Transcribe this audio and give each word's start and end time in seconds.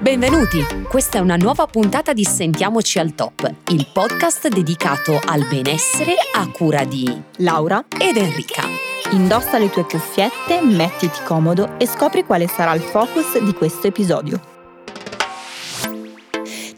Benvenuti! 0.00 0.64
Questa 0.88 1.18
è 1.18 1.20
una 1.20 1.36
nuova 1.36 1.66
puntata 1.66 2.14
di 2.14 2.24
Sentiamoci 2.24 2.98
al 2.98 3.14
Top, 3.14 3.46
il 3.68 3.86
podcast 3.92 4.48
dedicato 4.48 5.20
al 5.22 5.46
benessere 5.46 6.14
a 6.32 6.48
cura 6.48 6.84
di 6.84 7.22
Laura 7.36 7.84
ed 8.00 8.16
Enrica. 8.16 8.62
Indossa 9.10 9.58
le 9.58 9.68
tue 9.68 9.84
cuffiette, 9.84 10.62
mettiti 10.62 11.22
comodo 11.22 11.78
e 11.78 11.86
scopri 11.86 12.24
quale 12.24 12.46
sarà 12.46 12.72
il 12.72 12.80
focus 12.80 13.38
di 13.40 13.52
questo 13.52 13.88
episodio. 13.88 14.49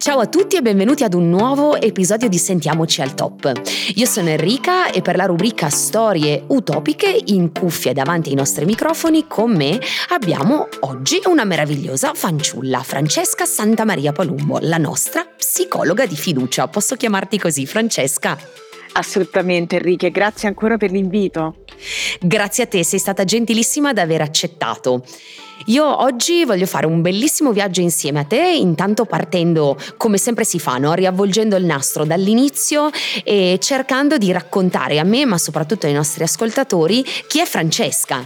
Ciao 0.03 0.19
a 0.19 0.27
tutti 0.27 0.57
e 0.57 0.63
benvenuti 0.63 1.05
ad 1.05 1.15
un 1.15 1.29
nuovo 1.29 1.81
episodio 1.81 2.29
di 2.29 2.37
Sentiamoci 2.37 3.03
al 3.03 3.15
Top. 3.15 3.53
Io 3.95 4.05
sono 4.05 4.31
Enrica 4.31 4.91
e 4.91 5.01
per 5.01 5.15
la 5.15 5.27
rubrica 5.27 5.69
Storie 5.69 6.43
utopiche 6.49 7.23
in 7.27 7.53
cuffia 7.53 7.93
davanti 7.93 8.31
ai 8.31 8.35
nostri 8.35 8.65
microfoni 8.65 9.29
con 9.29 9.55
me 9.55 9.79
abbiamo 10.09 10.67
oggi 10.81 11.21
una 11.27 11.45
meravigliosa 11.45 12.15
fanciulla, 12.15 12.81
Francesca 12.81 13.45
Santa 13.45 13.85
Maria 13.85 14.11
Palumbo, 14.11 14.59
la 14.63 14.79
nostra 14.79 15.25
psicologa 15.25 16.05
di 16.05 16.17
fiducia. 16.17 16.67
Posso 16.67 16.97
chiamarti 16.97 17.39
così, 17.39 17.65
Francesca? 17.65 18.37
Assolutamente 18.95 19.77
Enrique, 19.77 20.11
grazie 20.11 20.49
ancora 20.49 20.79
per 20.79 20.91
l'invito. 20.91 21.62
Grazie 22.25 22.65
a 22.65 22.67
te, 22.69 22.85
sei 22.85 23.01
stata 23.01 23.25
gentilissima 23.25 23.89
ad 23.89 23.99
aver 23.99 24.21
accettato. 24.21 25.03
Io 25.67 26.03
oggi 26.03 26.45
voglio 26.45 26.67
fare 26.67 26.87
un 26.87 27.03
bellissimo 27.03 27.51
viaggio 27.51 27.81
insieme 27.81 28.21
a 28.21 28.25
te, 28.25 28.41
intanto 28.41 29.07
partendo 29.07 29.77
come 29.97 30.19
sempre 30.19 30.45
si 30.45 30.61
fa, 30.61 30.79
no? 30.79 30.93
riavvolgendo 30.95 31.57
il 31.57 31.65
nastro 31.65 32.05
dall'inizio 32.05 32.91
e 33.25 33.59
cercando 33.61 34.19
di 34.19 34.31
raccontare 34.31 35.01
a 35.01 35.05
me, 35.05 35.27
ma 35.27 35.37
soprattutto 35.37 35.87
ai 35.87 35.95
nostri 35.95 36.23
ascoltatori, 36.23 37.05
chi 37.27 37.41
è 37.41 37.45
Francesca. 37.45 38.25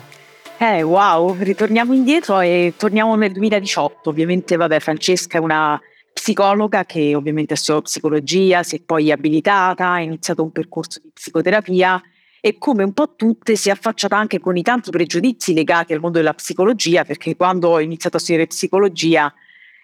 Eh, 0.59 0.83
wow, 0.83 1.35
ritorniamo 1.39 1.95
indietro 1.95 2.41
e 2.41 2.75
torniamo 2.77 3.15
nel 3.17 3.33
2018. 3.33 4.11
Ovviamente, 4.11 4.57
vabbè, 4.57 4.79
Francesca 4.79 5.39
è 5.39 5.41
una 5.41 5.81
psicologa 6.13 6.85
che 6.85 7.15
ovviamente 7.15 7.55
ha 7.55 7.57
studiato 7.57 7.87
psicologia, 7.87 8.63
si 8.63 8.77
è 8.77 8.81
poi 8.85 9.11
abilitata, 9.11 9.93
ha 9.93 10.01
iniziato 10.01 10.43
un 10.43 10.53
percorso 10.53 11.01
di 11.03 11.11
psicoterapia 11.15 12.03
e 12.47 12.59
come 12.59 12.85
un 12.85 12.93
po' 12.93 13.17
tutte 13.17 13.57
si 13.57 13.71
è 13.71 13.73
affacciata 13.73 14.17
anche 14.17 14.39
con 14.39 14.57
i 14.57 14.63
tanti 14.63 14.91
pregiudizi 14.91 15.53
legati 15.53 15.93
al 15.93 15.99
mondo 15.99 16.19
della 16.19 16.33
psicologia, 16.33 17.05
perché 17.05 17.35
quando 17.35 17.71
ho 17.71 17.81
iniziato 17.81 18.19
a 18.19 18.21
studiare 18.21 18.47
psicologia 18.47 19.35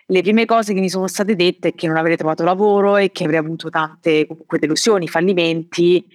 le 0.06 0.22
prime 0.22 0.44
cose 0.44 0.72
che 0.72 0.78
mi 0.78 0.88
sono 0.88 1.08
state 1.08 1.34
dette 1.34 1.70
è 1.70 1.74
che 1.74 1.88
non 1.88 1.96
avrei 1.96 2.16
trovato 2.16 2.44
lavoro 2.44 2.98
e 2.98 3.10
che 3.10 3.24
avrei 3.24 3.40
avuto 3.40 3.68
tante 3.68 4.28
comunque 4.28 4.60
delusioni, 4.60 5.08
fallimenti 5.08 6.06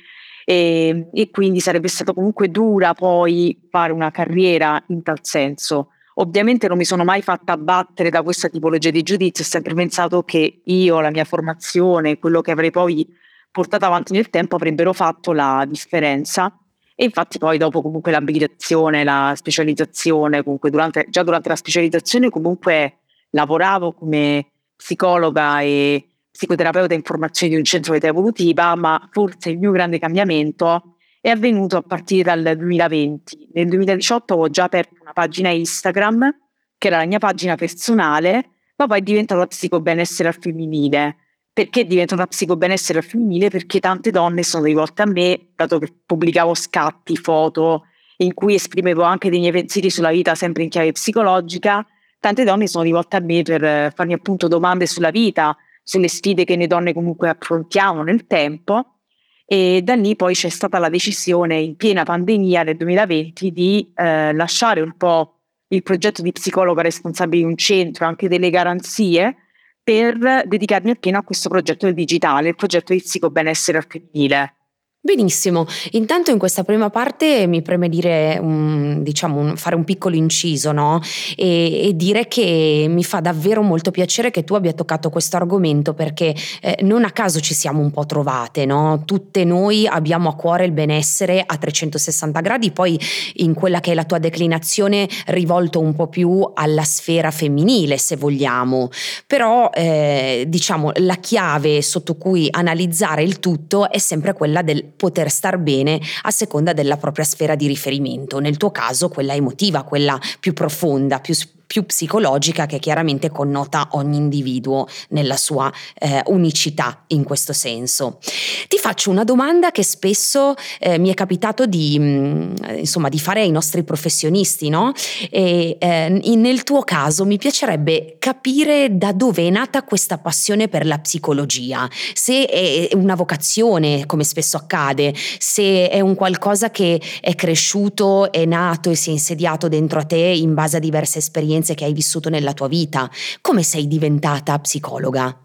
e, 0.46 1.10
e 1.12 1.30
quindi 1.32 1.60
sarebbe 1.60 1.90
stato 1.90 2.14
comunque 2.14 2.50
dura 2.50 2.94
poi 2.94 3.68
fare 3.70 3.92
una 3.92 4.12
carriera 4.12 4.82
in 4.88 5.04
tal 5.04 5.20
senso. 5.24 5.90
Ovviamente 6.14 6.70
non 6.70 6.78
mi 6.78 6.86
sono 6.86 7.04
mai 7.04 7.22
fatta 7.22 7.52
abbattere 7.52 8.10
da 8.10 8.22
questa 8.22 8.48
tipologia 8.48 8.90
di 8.90 9.04
giudizio, 9.04 9.44
ho 9.44 9.48
sempre 9.48 9.74
pensato 9.74 10.24
che 10.24 10.62
io, 10.64 11.02
la 11.02 11.12
mia 11.12 11.26
formazione, 11.26 12.20
quello 12.20 12.40
che 12.40 12.52
avrei 12.52 12.72
poi 12.72 13.06
portate 13.52 13.86
avanti 13.86 14.14
nel 14.14 14.30
tempo 14.30 14.56
avrebbero 14.56 14.94
fatto 14.94 15.34
la 15.34 15.66
differenza. 15.68 16.56
E 16.96 17.04
infatti 17.04 17.38
poi 17.38 17.58
dopo 17.58 17.82
comunque 17.82 18.12
l'abilitazione, 18.12 19.04
la 19.04 19.34
specializzazione, 19.36 20.44
comunque 20.44 20.70
durante, 20.70 21.06
già 21.10 21.24
durante 21.24 21.50
la 21.50 21.56
specializzazione 21.56 22.30
comunque 22.30 23.00
lavoravo 23.32 23.94
come 23.94 24.52
psicologa 24.76 25.62
e 25.62 26.08
psicoterapeuta 26.32 26.94
in 26.94 27.04
formazione 27.04 27.54
di 27.54 27.58
un 27.60 27.66
centro 27.66 27.92
di 27.92 27.98
età 27.98 28.08
evolutiva, 28.08 28.76
ma 28.76 29.10
forse 29.12 29.50
il 29.50 29.58
mio 29.58 29.72
grande 29.72 30.00
cambiamento 30.00 30.98
è 31.20 31.30
avvenuto 31.30 31.78
a 31.78 31.82
partire 31.82 32.24
dal 32.42 32.56
2020. 32.56 33.50
Nel 33.54 33.68
2018 33.68 34.36
ho 34.36 34.50
già 34.50 34.64
aperto 34.64 34.96
una 35.02 35.14
pagina 35.14 35.50
Instagram, 35.50 36.36
che 36.78 36.88
era 36.88 36.98
la 36.98 37.06
mia 37.06 37.20
pagina 37.20 37.56
personale, 37.56 38.52
ma 38.76 38.88
poi 38.88 39.00
è 39.00 39.02
diventata 39.02 39.46
psicobenessere 39.46 40.30
al 40.30 40.38
femminile 40.40 41.18
perché 41.58 41.82
è 41.82 41.86
diventata 41.86 42.28
psicobenessere 42.28 43.02
femminile? 43.02 43.50
Perché 43.50 43.80
tante 43.80 44.12
donne 44.12 44.44
sono 44.44 44.66
rivolte 44.66 45.02
a 45.02 45.08
me, 45.08 45.48
dato 45.56 45.80
che 45.80 45.92
pubblicavo 46.06 46.54
scatti, 46.54 47.16
foto, 47.16 47.88
in 48.18 48.36
cui 48.36 48.54
esprimevo 48.54 49.02
anche 49.02 49.32
dei 49.32 49.40
miei 49.40 49.52
pensieri 49.52 49.90
sulla 49.90 50.12
vita 50.12 50.36
sempre 50.36 50.62
in 50.62 50.70
chiave 50.70 50.92
psicologica, 50.92 51.84
tante 52.20 52.44
donne 52.44 52.68
sono 52.68 52.84
rivolte 52.84 53.16
a 53.16 53.22
me 53.22 53.42
per 53.42 53.92
farmi 53.96 54.14
appunto 54.14 54.48
domande 54.48 54.86
sulla 54.86 55.10
vita, 55.10 55.58
sulle 55.82 56.08
sfide 56.10 56.44
che 56.44 56.56
noi 56.56 56.68
donne 56.68 56.94
comunque 56.94 57.30
affrontiamo 57.30 58.04
nel 58.04 58.28
tempo. 58.28 58.98
E 59.44 59.82
da 59.84 59.96
lì 59.96 60.16
poi 60.16 60.36
c'è 60.36 60.50
stata 60.50 60.78
la 60.78 60.90
decisione 60.90 61.58
in 61.58 61.76
piena 61.76 62.04
pandemia 62.04 62.66
del 62.66 62.78
2020 62.78 63.52
di 63.52 63.92
eh, 63.96 64.32
lasciare 64.32 64.82
un 64.82 64.96
po' 64.96 65.40
il 65.70 65.82
progetto 65.82 66.22
di 66.22 66.32
psicologa 66.32 66.84
responsabile 66.84 67.42
di 67.42 67.50
un 67.50 67.58
centro, 67.58 68.06
anche 68.06 68.28
delle 68.28 68.52
garanzie, 68.52 69.47
per 69.88 70.44
dedicarmi 70.46 70.90
appieno 70.92 71.20
a 71.20 71.24
questo 71.24 71.48
progetto 71.48 71.90
digitale, 71.94 72.50
il 72.50 72.56
progetto 72.56 72.92
di 72.92 73.00
psicobenessere 73.00 73.78
al 73.78 73.86
femminile. 73.88 74.57
Benissimo, 75.00 75.66
intanto 75.92 76.32
in 76.32 76.38
questa 76.38 76.64
prima 76.64 76.90
parte 76.90 77.48
mi 77.48 77.62
preme 77.62 77.88
dire, 77.88 78.38
um, 78.42 79.02
diciamo, 79.04 79.40
un, 79.40 79.56
fare 79.56 79.76
un 79.76 79.86
piccolo 79.86 80.16
inciso 80.16 80.74
no? 80.74 81.00
e, 81.38 81.88
e, 81.88 81.96
dire 81.96 82.28
che 82.28 82.88
mi 82.90 83.06
fa 83.06 83.22
davvero 83.22 83.62
molto 83.62 83.92
piacere 83.92 84.32
che 84.32 84.44
tu 84.44 84.56
abbia 84.56 84.74
toccato 84.74 85.10
questo 85.10 85.38
argomento 85.38 85.94
perché 85.94 86.36
eh, 86.62 86.80
non 86.82 87.06
a 87.06 87.12
caso 87.12 87.40
ci 87.40 87.54
siamo 87.54 87.80
un 87.80 87.92
po' 87.92 88.06
trovate, 88.06 88.66
no? 88.66 89.04
tutte 89.06 89.46
noi 89.46 89.88
abbiamo 89.88 90.28
a 90.28 90.36
cuore 90.36 90.66
il 90.66 90.74
benessere 90.74 91.42
a 91.46 91.56
360 91.56 92.42
gradi, 92.42 92.72
poi 92.72 93.00
in 93.36 93.54
quella 93.54 93.80
che 93.80 93.92
è 93.92 93.96
la 93.96 94.04
tua 94.04 94.18
declinazione 94.18 95.08
rivolto 95.28 95.80
un 95.80 95.94
po' 95.94 96.08
più 96.08 96.46
alla 96.54 96.84
sfera 96.84 97.32
femminile 97.32 97.98
se 97.98 98.18
vogliamo, 98.18 98.90
però 99.26 99.70
eh, 99.74 100.44
diciamo 100.48 100.92
la 100.96 101.16
chiave 101.16 101.82
sotto 101.82 102.16
cui 102.16 102.48
analizzare 102.52 103.24
il 103.24 103.40
tutto 103.40 103.90
è 103.90 104.00
sempre 104.00 104.34
quella 104.34 104.62
del 104.62 104.87
poter 104.96 105.30
star 105.30 105.58
bene 105.58 106.00
a 106.24 106.32
seconda 106.32 106.74
della 106.74 106.98
propria 106.98 107.26
sfera 107.26 107.56
di 107.56 107.68
riferimento, 107.68 108.40
nel 108.40 108.58
tuo 108.58 108.72
caso 108.72 109.10
quella 109.10 109.34
emotiva, 109.34 109.84
quella 109.84 110.20
più 110.40 110.54
profonda, 110.54 111.20
più 111.20 111.34
più 111.68 111.86
psicologica 111.86 112.66
che 112.66 112.80
chiaramente 112.80 113.30
connota 113.30 113.90
ogni 113.92 114.16
individuo 114.18 114.88
nella 115.10 115.36
sua 115.36 115.72
eh, 116.00 116.24
unicità 116.28 117.04
in 117.08 117.24
questo 117.24 117.52
senso. 117.54 118.20
Ti 118.68 118.78
faccio 118.78 119.12
una 119.12 119.26
domanda 119.26 119.72
che 119.72 119.84
spesso 119.84 120.56
eh, 120.80 120.98
mi 120.98 121.10
è 121.10 121.14
capitato 121.14 121.66
di, 121.66 122.00
mh, 122.00 122.04
mm, 122.04 122.56
insomma, 122.78 123.10
di 123.10 123.20
fare 123.20 123.42
ai 123.42 123.52
nostri 123.52 123.84
professionisti, 123.84 124.70
no? 124.70 124.94
E, 125.30 125.76
eh, 125.78 126.22
nel 126.38 126.64
tuo 126.64 126.82
caso 126.84 127.26
mi 127.26 127.38
piacerebbe 127.38 128.16
capire 128.18 128.98
da 128.98 129.12
dove 129.12 129.46
è 129.46 129.50
nata 129.50 129.84
questa 129.84 130.18
passione 130.18 130.70
per 130.70 130.86
la 130.86 131.00
psicologia, 131.00 131.90
se 132.14 132.46
è 132.46 132.90
una 132.94 133.16
vocazione, 133.16 134.06
come 134.06 134.24
spesso 134.24 134.56
accade, 134.56 135.14
se 135.38 135.90
è 135.90 136.00
un 136.00 136.16
qualcosa 136.16 136.72
che 136.72 137.02
è 137.20 137.36
cresciuto, 137.36 138.32
è 138.32 138.46
nato 138.46 138.90
e 138.90 138.96
si 138.96 139.10
è 139.10 139.12
insediato 139.12 139.68
dentro 139.68 140.00
a 140.00 140.04
te 140.04 140.18
in 140.18 140.54
base 140.54 140.78
a 140.78 140.80
diverse 140.80 141.18
esperienze 141.20 141.56
esperienze 141.58 141.76
che 141.76 141.86
hai 141.86 141.94
vissuto 141.94 142.30
nella 142.30 142.54
tua 142.54 142.68
vita. 142.68 143.10
Come 143.42 143.64
sei 143.64 143.88
diventata 143.88 144.58
psicologa? 144.60 145.36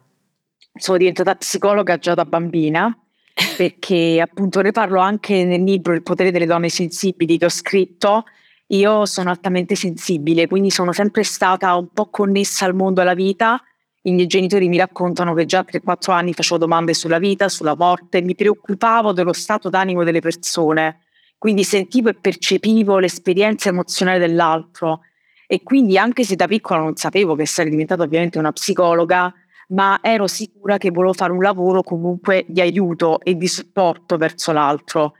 Sono 0.74 0.98
diventata 0.98 1.34
psicologa 1.34 1.98
già 1.98 2.14
da 2.14 2.24
bambina 2.24 2.96
perché 3.56 4.20
appunto 4.20 4.60
ne 4.60 4.72
parlo 4.72 5.00
anche 5.00 5.44
nel 5.44 5.62
libro 5.62 5.94
Il 5.94 6.02
potere 6.02 6.30
delle 6.30 6.46
donne 6.46 6.68
sensibili 6.68 7.38
che 7.38 7.46
ho 7.46 7.50
scritto. 7.50 8.24
Io 8.68 9.04
sono 9.04 9.30
altamente 9.30 9.74
sensibile, 9.74 10.46
quindi 10.46 10.70
sono 10.70 10.92
sempre 10.92 11.24
stata 11.24 11.74
un 11.76 11.88
po' 11.92 12.08
connessa 12.08 12.64
al 12.64 12.74
mondo 12.74 13.00
e 13.00 13.02
alla 13.02 13.14
vita. 13.14 13.60
I 14.04 14.12
miei 14.12 14.26
genitori 14.26 14.68
mi 14.68 14.78
raccontano 14.78 15.34
che 15.34 15.44
già 15.44 15.58
a 15.58 15.66
3-4 15.70 16.10
anni 16.10 16.32
facevo 16.32 16.58
domande 16.58 16.94
sulla 16.94 17.18
vita, 17.18 17.48
sulla 17.48 17.76
morte, 17.76 18.22
mi 18.22 18.34
preoccupavo 18.34 19.12
dello 19.12 19.34
stato 19.34 19.68
d'animo 19.68 20.04
delle 20.04 20.20
persone, 20.20 21.02
quindi 21.38 21.62
sentivo 21.64 22.08
e 22.08 22.14
percepivo 22.14 22.98
l'esperienza 22.98 23.68
emozionale 23.68 24.18
dell'altro 24.18 25.02
e 25.46 25.62
quindi 25.62 25.98
anche 25.98 26.24
se 26.24 26.36
da 26.36 26.46
piccola 26.46 26.80
non 26.80 26.96
sapevo 26.96 27.34
che 27.34 27.46
sarei 27.46 27.70
diventata 27.70 28.02
ovviamente 28.02 28.38
una 28.38 28.52
psicologa, 28.52 29.32
ma 29.68 29.98
ero 30.02 30.26
sicura 30.26 30.78
che 30.78 30.90
volevo 30.90 31.12
fare 31.12 31.32
un 31.32 31.42
lavoro 31.42 31.82
comunque 31.82 32.44
di 32.48 32.60
aiuto 32.60 33.20
e 33.20 33.36
di 33.36 33.46
supporto 33.46 34.16
verso 34.16 34.52
l'altro. 34.52 35.14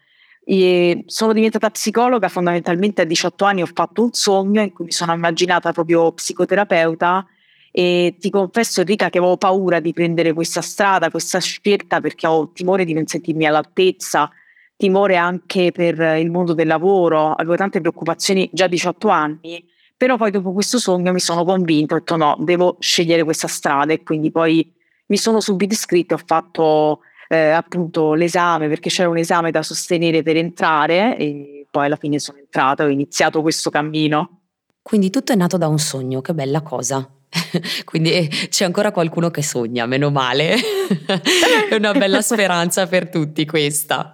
E 0.45 1.05
sono 1.07 1.33
diventata 1.33 1.71
psicologa 1.71 2.29
fondamentalmente 2.29 3.03
a 3.03 3.05
18 3.05 3.45
anni, 3.45 3.63
ho 3.63 3.69
fatto 3.73 4.03
un 4.03 4.13
sogno 4.13 4.61
in 4.63 4.73
cui 4.73 4.87
mi 4.87 4.93
sono 4.93 5.13
immaginata 5.13 5.73
proprio 5.73 6.13
psicoterapeuta 6.13 7.27
e 7.71 8.17
ti 8.19 8.29
confesso 8.29 8.81
Enrica 8.81 9.09
che 9.09 9.19
avevo 9.19 9.37
paura 9.37 9.81
di 9.81 9.93
prendere 9.93 10.33
questa 10.33 10.61
strada, 10.61 11.11
questa 11.11 11.39
scelta 11.39 12.01
perché 12.01 12.27
ho 12.27 12.51
timore 12.53 12.85
di 12.85 12.93
non 12.93 13.07
sentirmi 13.07 13.47
all'altezza, 13.47 14.31
timore 14.77 15.17
anche 15.17 15.73
per 15.73 16.19
il 16.19 16.31
mondo 16.31 16.53
del 16.55 16.67
lavoro, 16.67 17.33
avevo 17.33 17.55
tante 17.55 17.81
preoccupazioni 17.81 18.51
già 18.53 18.65
a 18.65 18.69
18 18.69 19.09
anni 19.09 19.65
però 20.03 20.17
poi 20.17 20.33
dopo 20.33 20.53
questo 20.53 20.81
sogno 20.81 21.13
mi 21.13 21.21
sono 21.21 21.45
convinta, 21.45 21.95
ho 21.95 21.99
detto 21.99 22.17
no, 22.17 22.35
devo 22.41 22.77
scegliere 22.81 23.23
questa 23.23 23.47
strada 23.47 23.93
e 23.93 24.03
quindi 24.03 24.33
poi 24.33 24.69
mi 25.07 25.17
sono 25.17 25.39
subito 25.39 25.75
iscritta, 25.75 26.17
ho 26.17 26.21
fatto 26.27 27.03
eh, 27.29 27.51
appunto 27.51 28.15
l'esame 28.15 28.67
perché 28.67 28.91
c'era 28.91 29.09
un 29.09 29.19
esame 29.19 29.53
da 29.53 29.63
sostenere 29.63 30.25
per 30.25 30.37
entrare 30.37 31.17
e 31.17 31.69
poi 31.71 31.87
alla 31.87 31.95
fine 31.95 32.19
sono 32.19 32.39
entrata, 32.39 32.83
ho 32.83 32.89
iniziato 32.89 33.43
questo 33.43 33.71
cammino. 33.71 34.41
Quindi 34.83 35.09
tutto 35.09 35.31
è 35.31 35.37
nato 35.37 35.57
da 35.57 35.69
un 35.69 35.79
sogno, 35.79 36.21
che 36.21 36.35
bella 36.35 36.63
cosa. 36.63 37.09
quindi 37.85 38.29
c'è 38.49 38.65
ancora 38.65 38.91
qualcuno 38.91 39.31
che 39.31 39.45
sogna, 39.45 39.87
meno 39.87 40.11
male. 40.11 40.57
È 41.71 41.77
una 41.77 41.93
bella 41.93 42.23
speranza 42.23 42.89
per 42.89 43.09
tutti 43.09 43.47
questa. 43.47 44.13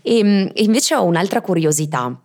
E, 0.00 0.18
ehm, 0.18 0.50
e 0.54 0.62
invece 0.62 0.94
ho 0.94 1.04
un'altra 1.04 1.42
curiosità. 1.42 2.18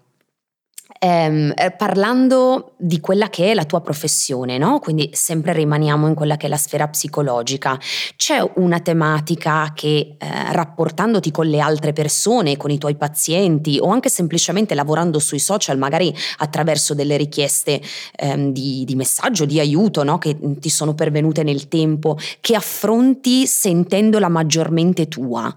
Ehm, 1.05 1.51
eh, 1.57 1.71
parlando 1.71 2.75
di 2.77 3.01
quella 3.01 3.29
che 3.29 3.51
è 3.51 3.53
la 3.53 3.65
tua 3.65 3.81
professione, 3.81 4.57
no? 4.57 4.79
quindi 4.79 5.09
sempre 5.11 5.51
rimaniamo 5.51 6.07
in 6.07 6.13
quella 6.13 6.37
che 6.37 6.45
è 6.45 6.49
la 6.49 6.55
sfera 6.55 6.87
psicologica, 6.87 7.77
c'è 8.15 8.41
una 8.55 8.79
tematica 8.79 9.73
che 9.75 10.15
eh, 10.17 10.17
rapportandoti 10.53 11.29
con 11.29 11.47
le 11.47 11.59
altre 11.59 11.91
persone, 11.91 12.55
con 12.55 12.71
i 12.71 12.77
tuoi 12.77 12.95
pazienti 12.95 13.79
o 13.81 13.89
anche 13.89 14.07
semplicemente 14.07 14.75
lavorando 14.75 15.19
sui 15.19 15.39
social, 15.39 15.77
magari 15.77 16.15
attraverso 16.37 16.93
delle 16.93 17.17
richieste 17.17 17.81
ehm, 18.15 18.53
di, 18.53 18.85
di, 18.85 18.95
messaggio, 18.95 19.43
di 19.43 19.59
aiuto 19.59 20.05
no? 20.05 20.17
che 20.19 20.37
ti 20.57 20.69
sono 20.69 20.93
pervenute 20.93 21.43
nel 21.43 21.67
tempo, 21.67 22.17
che 22.39 22.55
affronti 22.55 23.45
sentendola 23.45 24.29
maggiormente 24.29 25.09
tua? 25.09 25.53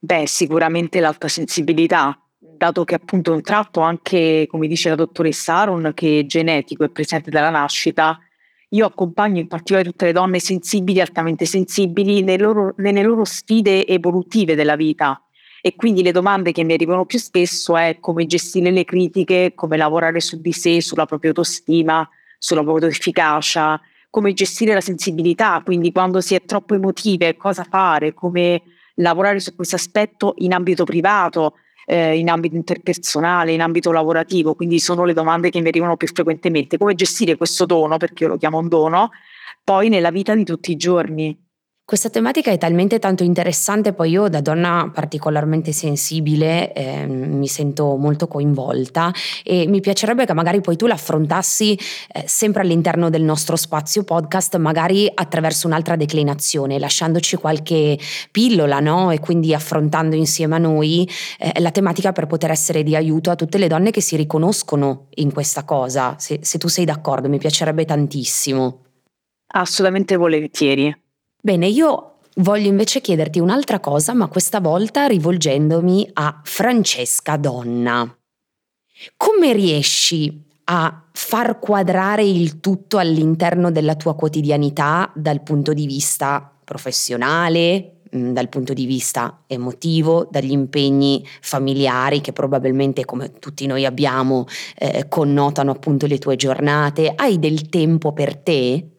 Beh, 0.00 0.26
sicuramente 0.26 0.98
l'alta 0.98 1.28
sensibilità, 1.28 2.18
dato 2.62 2.84
che 2.84 2.94
appunto 2.94 3.32
è 3.32 3.34
un 3.34 3.42
tratto 3.42 3.80
anche, 3.80 4.46
come 4.48 4.68
dice 4.68 4.88
la 4.88 4.94
dottoressa 4.94 5.56
Aron, 5.56 5.90
che 5.94 6.20
è 6.20 6.26
genetico, 6.26 6.84
è 6.84 6.90
presente 6.90 7.28
dalla 7.28 7.50
nascita, 7.50 8.20
io 8.68 8.86
accompagno 8.86 9.40
in 9.40 9.48
particolare 9.48 9.88
tutte 9.88 10.04
le 10.04 10.12
donne 10.12 10.38
sensibili, 10.38 11.00
altamente 11.00 11.44
sensibili, 11.44 12.22
nelle 12.22 12.42
loro, 12.42 12.74
nelle 12.76 13.02
loro 13.02 13.24
sfide 13.24 13.84
evolutive 13.84 14.54
della 14.54 14.76
vita. 14.76 15.20
E 15.60 15.74
quindi 15.74 16.02
le 16.02 16.12
domande 16.12 16.52
che 16.52 16.62
mi 16.62 16.72
arrivano 16.72 17.04
più 17.04 17.18
spesso 17.18 17.76
è 17.76 17.98
come 18.00 18.26
gestire 18.26 18.70
le 18.70 18.84
critiche, 18.84 19.52
come 19.54 19.76
lavorare 19.76 20.20
su 20.20 20.40
di 20.40 20.52
sé, 20.52 20.80
sulla 20.80 21.04
propria 21.04 21.30
autostima, 21.30 22.08
sulla 22.38 22.62
propria 22.62 22.88
efficacia, 22.88 23.80
come 24.08 24.34
gestire 24.34 24.72
la 24.72 24.80
sensibilità, 24.80 25.60
quindi 25.64 25.90
quando 25.90 26.20
si 26.20 26.34
è 26.36 26.44
troppo 26.44 26.74
emotive, 26.74 27.36
cosa 27.36 27.64
fare, 27.64 28.14
come 28.14 28.62
lavorare 28.96 29.40
su 29.40 29.54
questo 29.54 29.76
aspetto 29.76 30.34
in 30.38 30.52
ambito 30.52 30.84
privato, 30.84 31.54
eh, 31.86 32.18
in 32.18 32.28
ambito 32.28 32.54
interpersonale, 32.54 33.52
in 33.52 33.60
ambito 33.60 33.92
lavorativo, 33.92 34.54
quindi 34.54 34.78
sono 34.78 35.04
le 35.04 35.12
domande 35.12 35.50
che 35.50 35.60
mi 35.60 35.68
arrivano 35.68 35.96
più 35.96 36.08
frequentemente. 36.08 36.78
Come 36.78 36.94
gestire 36.94 37.36
questo 37.36 37.66
dono, 37.66 37.96
perché 37.96 38.24
io 38.24 38.30
lo 38.30 38.36
chiamo 38.36 38.58
un 38.58 38.68
dono, 38.68 39.10
poi 39.64 39.88
nella 39.88 40.10
vita 40.10 40.34
di 40.34 40.44
tutti 40.44 40.70
i 40.72 40.76
giorni. 40.76 41.38
Questa 41.84 42.10
tematica 42.10 42.50
è 42.52 42.58
talmente 42.58 42.98
tanto 43.00 43.24
interessante, 43.24 43.92
poi 43.92 44.10
io 44.10 44.28
da 44.28 44.40
donna 44.40 44.88
particolarmente 44.94 45.72
sensibile 45.72 46.72
eh, 46.72 47.06
mi 47.06 47.48
sento 47.48 47.96
molto 47.96 48.28
coinvolta 48.28 49.12
e 49.44 49.66
mi 49.66 49.80
piacerebbe 49.80 50.24
che 50.24 50.32
magari 50.32 50.60
poi 50.60 50.76
tu 50.76 50.86
l'affrontassi 50.86 51.78
eh, 52.12 52.24
sempre 52.24 52.62
all'interno 52.62 53.10
del 53.10 53.22
nostro 53.22 53.56
spazio 53.56 54.04
podcast, 54.04 54.56
magari 54.56 55.10
attraverso 55.12 55.66
un'altra 55.66 55.96
declinazione, 55.96 56.78
lasciandoci 56.78 57.36
qualche 57.36 57.98
pillola, 58.30 58.78
no? 58.78 59.10
E 59.10 59.18
quindi 59.18 59.52
affrontando 59.52 60.14
insieme 60.14 60.54
a 60.54 60.58
noi 60.58 61.06
eh, 61.38 61.60
la 61.60 61.72
tematica 61.72 62.12
per 62.12 62.26
poter 62.26 62.52
essere 62.52 62.84
di 62.84 62.94
aiuto 62.94 63.30
a 63.30 63.34
tutte 63.34 63.58
le 63.58 63.66
donne 63.66 63.90
che 63.90 64.00
si 64.00 64.16
riconoscono 64.16 65.08
in 65.16 65.32
questa 65.32 65.64
cosa. 65.64 66.14
Se, 66.18 66.38
se 66.42 66.58
tu 66.58 66.68
sei 66.68 66.84
d'accordo, 66.84 67.28
mi 67.28 67.38
piacerebbe 67.38 67.84
tantissimo. 67.84 68.84
Assolutamente 69.54 70.16
volentieri. 70.16 70.96
Bene, 71.44 71.66
io 71.66 72.18
voglio 72.36 72.68
invece 72.68 73.00
chiederti 73.00 73.40
un'altra 73.40 73.80
cosa, 73.80 74.14
ma 74.14 74.28
questa 74.28 74.60
volta 74.60 75.06
rivolgendomi 75.06 76.08
a 76.12 76.40
Francesca 76.44 77.36
Donna. 77.36 78.16
Come 79.16 79.52
riesci 79.52 80.40
a 80.66 81.04
far 81.10 81.58
quadrare 81.58 82.24
il 82.24 82.60
tutto 82.60 82.98
all'interno 82.98 83.72
della 83.72 83.96
tua 83.96 84.14
quotidianità 84.14 85.10
dal 85.16 85.42
punto 85.42 85.72
di 85.72 85.84
vista 85.84 86.48
professionale, 86.62 88.02
mm, 88.14 88.30
dal 88.30 88.48
punto 88.48 88.72
di 88.72 88.86
vista 88.86 89.42
emotivo, 89.48 90.28
dagli 90.30 90.52
impegni 90.52 91.26
familiari 91.40 92.20
che 92.20 92.32
probabilmente 92.32 93.04
come 93.04 93.32
tutti 93.40 93.66
noi 93.66 93.84
abbiamo 93.84 94.46
eh, 94.78 95.08
connotano 95.08 95.72
appunto 95.72 96.06
le 96.06 96.18
tue 96.18 96.36
giornate, 96.36 97.12
hai 97.16 97.40
del 97.40 97.68
tempo 97.68 98.12
per 98.12 98.36
te? 98.36 98.91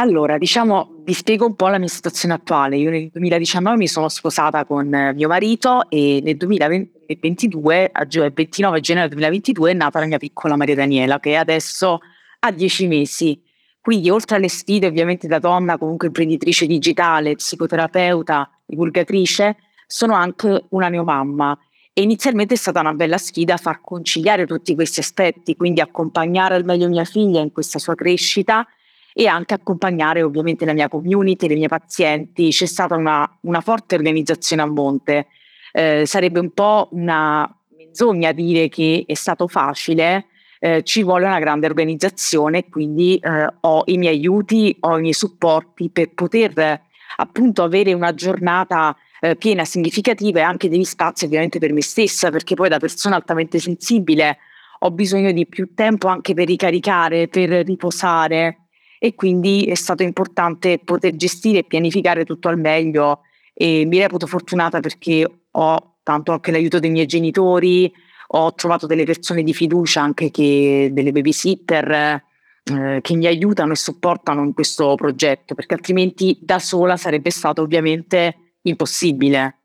Allora, 0.00 0.38
diciamo, 0.38 1.02
vi 1.04 1.12
spiego 1.12 1.44
un 1.44 1.54
po' 1.56 1.68
la 1.68 1.76
mia 1.76 1.86
situazione 1.86 2.32
attuale. 2.32 2.78
Io 2.78 2.88
nel 2.88 3.10
2019 3.12 3.76
mi 3.76 3.86
sono 3.86 4.08
sposata 4.08 4.64
con 4.64 4.88
mio 5.14 5.28
marito 5.28 5.90
e 5.90 6.22
nel 6.24 6.38
2022, 6.38 7.92
il 8.08 8.32
29 8.32 8.80
gennaio 8.80 9.08
2022, 9.10 9.70
è 9.72 9.74
nata 9.74 9.98
la 9.98 10.06
mia 10.06 10.16
piccola 10.16 10.56
Maria 10.56 10.74
Daniela, 10.74 11.20
che 11.20 11.36
adesso 11.36 11.98
ha 12.38 12.50
10 12.50 12.86
mesi. 12.86 13.42
Quindi, 13.78 14.08
oltre 14.08 14.36
alle 14.36 14.48
sfide, 14.48 14.86
ovviamente 14.86 15.26
da 15.26 15.38
donna, 15.38 15.76
comunque 15.76 16.06
imprenditrice 16.06 16.64
digitale, 16.64 17.34
psicoterapeuta, 17.34 18.50
divulgatrice, 18.64 19.56
sono 19.86 20.14
anche 20.14 20.64
una 20.70 20.88
neomamma. 20.88 21.58
E 21.92 22.00
inizialmente 22.00 22.54
è 22.54 22.56
stata 22.56 22.80
una 22.80 22.94
bella 22.94 23.18
sfida 23.18 23.58
far 23.58 23.82
conciliare 23.82 24.46
tutti 24.46 24.74
questi 24.74 25.00
aspetti, 25.00 25.56
quindi 25.56 25.82
accompagnare 25.82 26.54
al 26.54 26.64
meglio 26.64 26.88
mia 26.88 27.04
figlia 27.04 27.40
in 27.40 27.52
questa 27.52 27.78
sua 27.78 27.94
crescita 27.94 28.66
e 29.12 29.26
anche 29.26 29.54
accompagnare 29.54 30.22
ovviamente 30.22 30.64
la 30.64 30.72
mia 30.72 30.88
community, 30.88 31.48
le 31.48 31.54
mie 31.54 31.68
pazienti. 31.68 32.50
C'è 32.50 32.66
stata 32.66 32.96
una, 32.96 33.28
una 33.42 33.60
forte 33.60 33.94
organizzazione 33.94 34.62
a 34.62 34.66
monte. 34.66 35.26
Eh, 35.72 36.04
sarebbe 36.06 36.40
un 36.40 36.52
po' 36.52 36.88
una 36.92 37.48
menzogna 37.76 38.32
dire 38.32 38.68
che 38.68 39.04
è 39.06 39.14
stato 39.14 39.48
facile, 39.48 40.26
eh, 40.58 40.82
ci 40.82 41.02
vuole 41.02 41.26
una 41.26 41.38
grande 41.38 41.66
organizzazione, 41.66 42.68
quindi 42.68 43.16
eh, 43.16 43.46
ho 43.60 43.82
i 43.86 43.98
miei 43.98 44.16
aiuti, 44.16 44.76
ho 44.80 44.98
i 44.98 45.00
miei 45.00 45.12
supporti 45.12 45.90
per 45.90 46.12
poter 46.14 46.82
appunto 47.16 47.62
avere 47.62 47.92
una 47.92 48.14
giornata 48.14 48.96
eh, 49.20 49.36
piena, 49.36 49.64
significativa 49.64 50.40
e 50.40 50.42
anche 50.42 50.68
degli 50.68 50.84
spazi 50.84 51.24
ovviamente 51.24 51.58
per 51.58 51.72
me 51.72 51.82
stessa, 51.82 52.30
perché 52.30 52.54
poi 52.54 52.68
da 52.68 52.78
persona 52.78 53.16
altamente 53.16 53.58
sensibile 53.58 54.38
ho 54.80 54.90
bisogno 54.90 55.30
di 55.32 55.46
più 55.46 55.74
tempo 55.74 56.08
anche 56.08 56.32
per 56.32 56.46
ricaricare, 56.46 57.28
per 57.28 57.50
riposare 57.66 58.59
e 59.02 59.14
quindi 59.14 59.64
è 59.64 59.74
stato 59.74 60.02
importante 60.02 60.78
poter 60.78 61.16
gestire 61.16 61.60
e 61.60 61.64
pianificare 61.64 62.26
tutto 62.26 62.48
al 62.48 62.58
meglio 62.58 63.22
e 63.54 63.86
mi 63.86 63.98
reputo 63.98 64.26
fortunata 64.26 64.80
perché 64.80 65.26
ho 65.50 65.94
tanto 66.02 66.32
anche 66.32 66.50
l'aiuto 66.50 66.78
dei 66.78 66.90
miei 66.90 67.06
genitori, 67.06 67.90
ho 68.32 68.52
trovato 68.52 68.86
delle 68.86 69.04
persone 69.04 69.42
di 69.42 69.54
fiducia 69.54 70.02
anche 70.02 70.30
che 70.30 70.90
delle 70.92 71.12
babysitter 71.12 72.22
eh, 72.62 72.98
che 73.00 73.16
mi 73.16 73.26
aiutano 73.26 73.72
e 73.72 73.76
supportano 73.76 74.44
in 74.44 74.52
questo 74.52 74.94
progetto 74.96 75.54
perché 75.54 75.72
altrimenti 75.72 76.38
da 76.38 76.58
sola 76.58 76.98
sarebbe 76.98 77.30
stato 77.30 77.62
ovviamente 77.62 78.56
impossibile. 78.62 79.59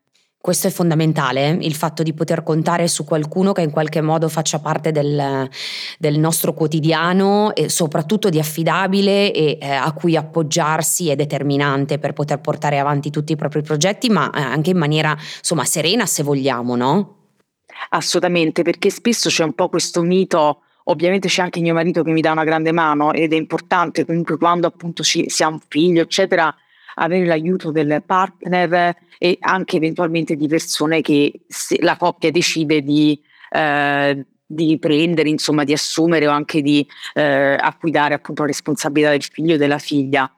Questo 0.46 0.68
è 0.68 0.70
fondamentale, 0.70 1.58
il 1.60 1.74
fatto 1.74 2.04
di 2.04 2.14
poter 2.14 2.44
contare 2.44 2.86
su 2.86 3.02
qualcuno 3.02 3.50
che 3.50 3.62
in 3.62 3.72
qualche 3.72 4.00
modo 4.00 4.28
faccia 4.28 4.60
parte 4.60 4.92
del, 4.92 5.50
del 5.98 6.18
nostro 6.20 6.52
quotidiano 6.54 7.52
e 7.52 7.68
soprattutto 7.68 8.28
di 8.28 8.38
affidabile 8.38 9.32
e 9.32 9.58
eh, 9.60 9.68
a 9.68 9.90
cui 9.90 10.14
appoggiarsi 10.14 11.08
è 11.08 11.16
determinante 11.16 11.98
per 11.98 12.12
poter 12.12 12.38
portare 12.38 12.78
avanti 12.78 13.10
tutti 13.10 13.32
i 13.32 13.36
propri 13.36 13.62
progetti, 13.62 14.08
ma 14.08 14.30
eh, 14.30 14.40
anche 14.40 14.70
in 14.70 14.78
maniera 14.78 15.16
insomma 15.38 15.64
serena 15.64 16.06
se 16.06 16.22
vogliamo, 16.22 16.76
no? 16.76 17.16
Assolutamente, 17.88 18.62
perché 18.62 18.90
spesso 18.90 19.28
c'è 19.28 19.42
un 19.42 19.52
po' 19.52 19.68
questo 19.68 20.02
mito 20.02 20.60
Ovviamente 20.88 21.26
c'è 21.26 21.42
anche 21.42 21.58
mio 21.58 21.74
marito 21.74 22.04
che 22.04 22.12
mi 22.12 22.20
dà 22.20 22.30
una 22.30 22.44
grande 22.44 22.70
mano 22.70 23.12
ed 23.12 23.32
è 23.32 23.36
importante 23.36 24.04
comunque 24.04 24.36
quando 24.36 24.68
appunto 24.68 25.02
ci, 25.02 25.28
si 25.28 25.42
ha 25.42 25.48
un 25.48 25.58
figlio, 25.66 26.02
eccetera, 26.02 26.54
avere 26.98 27.26
l'aiuto 27.26 27.70
del 27.70 28.02
partner 28.04 28.96
e 29.18 29.36
anche 29.40 29.76
eventualmente 29.76 30.36
di 30.36 30.46
persone 30.46 31.00
che 31.00 31.40
la 31.80 31.96
coppia 31.96 32.30
decide 32.30 32.82
di, 32.82 33.20
eh, 33.50 34.26
di 34.46 34.78
prendere, 34.78 35.28
insomma, 35.28 35.64
di 35.64 35.72
assumere 35.72 36.26
o 36.26 36.30
anche 36.30 36.62
di 36.62 36.86
eh, 37.14 37.56
affidare 37.58 38.14
appunto 38.14 38.42
la 38.42 38.48
responsabilità 38.48 39.10
del 39.10 39.22
figlio 39.22 39.54
e 39.54 39.58
della 39.58 39.78
figlia. 39.78 40.30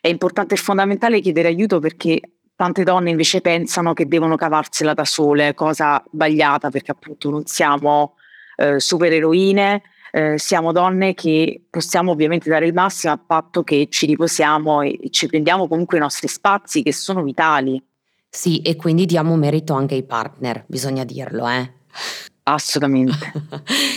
È 0.00 0.08
importante 0.08 0.54
e 0.54 0.58
fondamentale 0.58 1.20
chiedere 1.20 1.48
aiuto 1.48 1.80
perché 1.80 2.20
tante 2.54 2.84
donne 2.84 3.10
invece 3.10 3.40
pensano 3.40 3.92
che 3.92 4.06
devono 4.06 4.36
cavarsela 4.36 4.94
da 4.94 5.04
sole, 5.04 5.54
cosa 5.54 6.02
sbagliata 6.10 6.70
perché 6.70 6.92
appunto 6.92 7.28
non 7.28 7.44
siamo 7.44 8.14
eh, 8.56 8.80
supereroine, 8.80 9.82
eh, 10.16 10.38
siamo 10.38 10.72
donne 10.72 11.12
che 11.12 11.66
possiamo 11.68 12.12
ovviamente 12.12 12.48
dare 12.48 12.66
il 12.66 12.72
massimo 12.72 13.12
a 13.12 13.18
patto 13.18 13.62
che 13.62 13.88
ci 13.90 14.06
riposiamo 14.06 14.80
e 14.80 14.98
ci 15.10 15.26
prendiamo 15.26 15.68
comunque 15.68 15.98
i 15.98 16.00
nostri 16.00 16.26
spazi 16.26 16.82
che 16.82 16.94
sono 16.94 17.22
vitali. 17.22 17.82
Sì, 18.26 18.62
e 18.62 18.76
quindi 18.76 19.04
diamo 19.04 19.36
merito 19.36 19.74
anche 19.74 19.94
ai 19.94 20.04
partner, 20.04 20.64
bisogna 20.68 21.04
dirlo, 21.04 21.46
eh. 21.46 21.70
Assolutamente. 22.44 23.32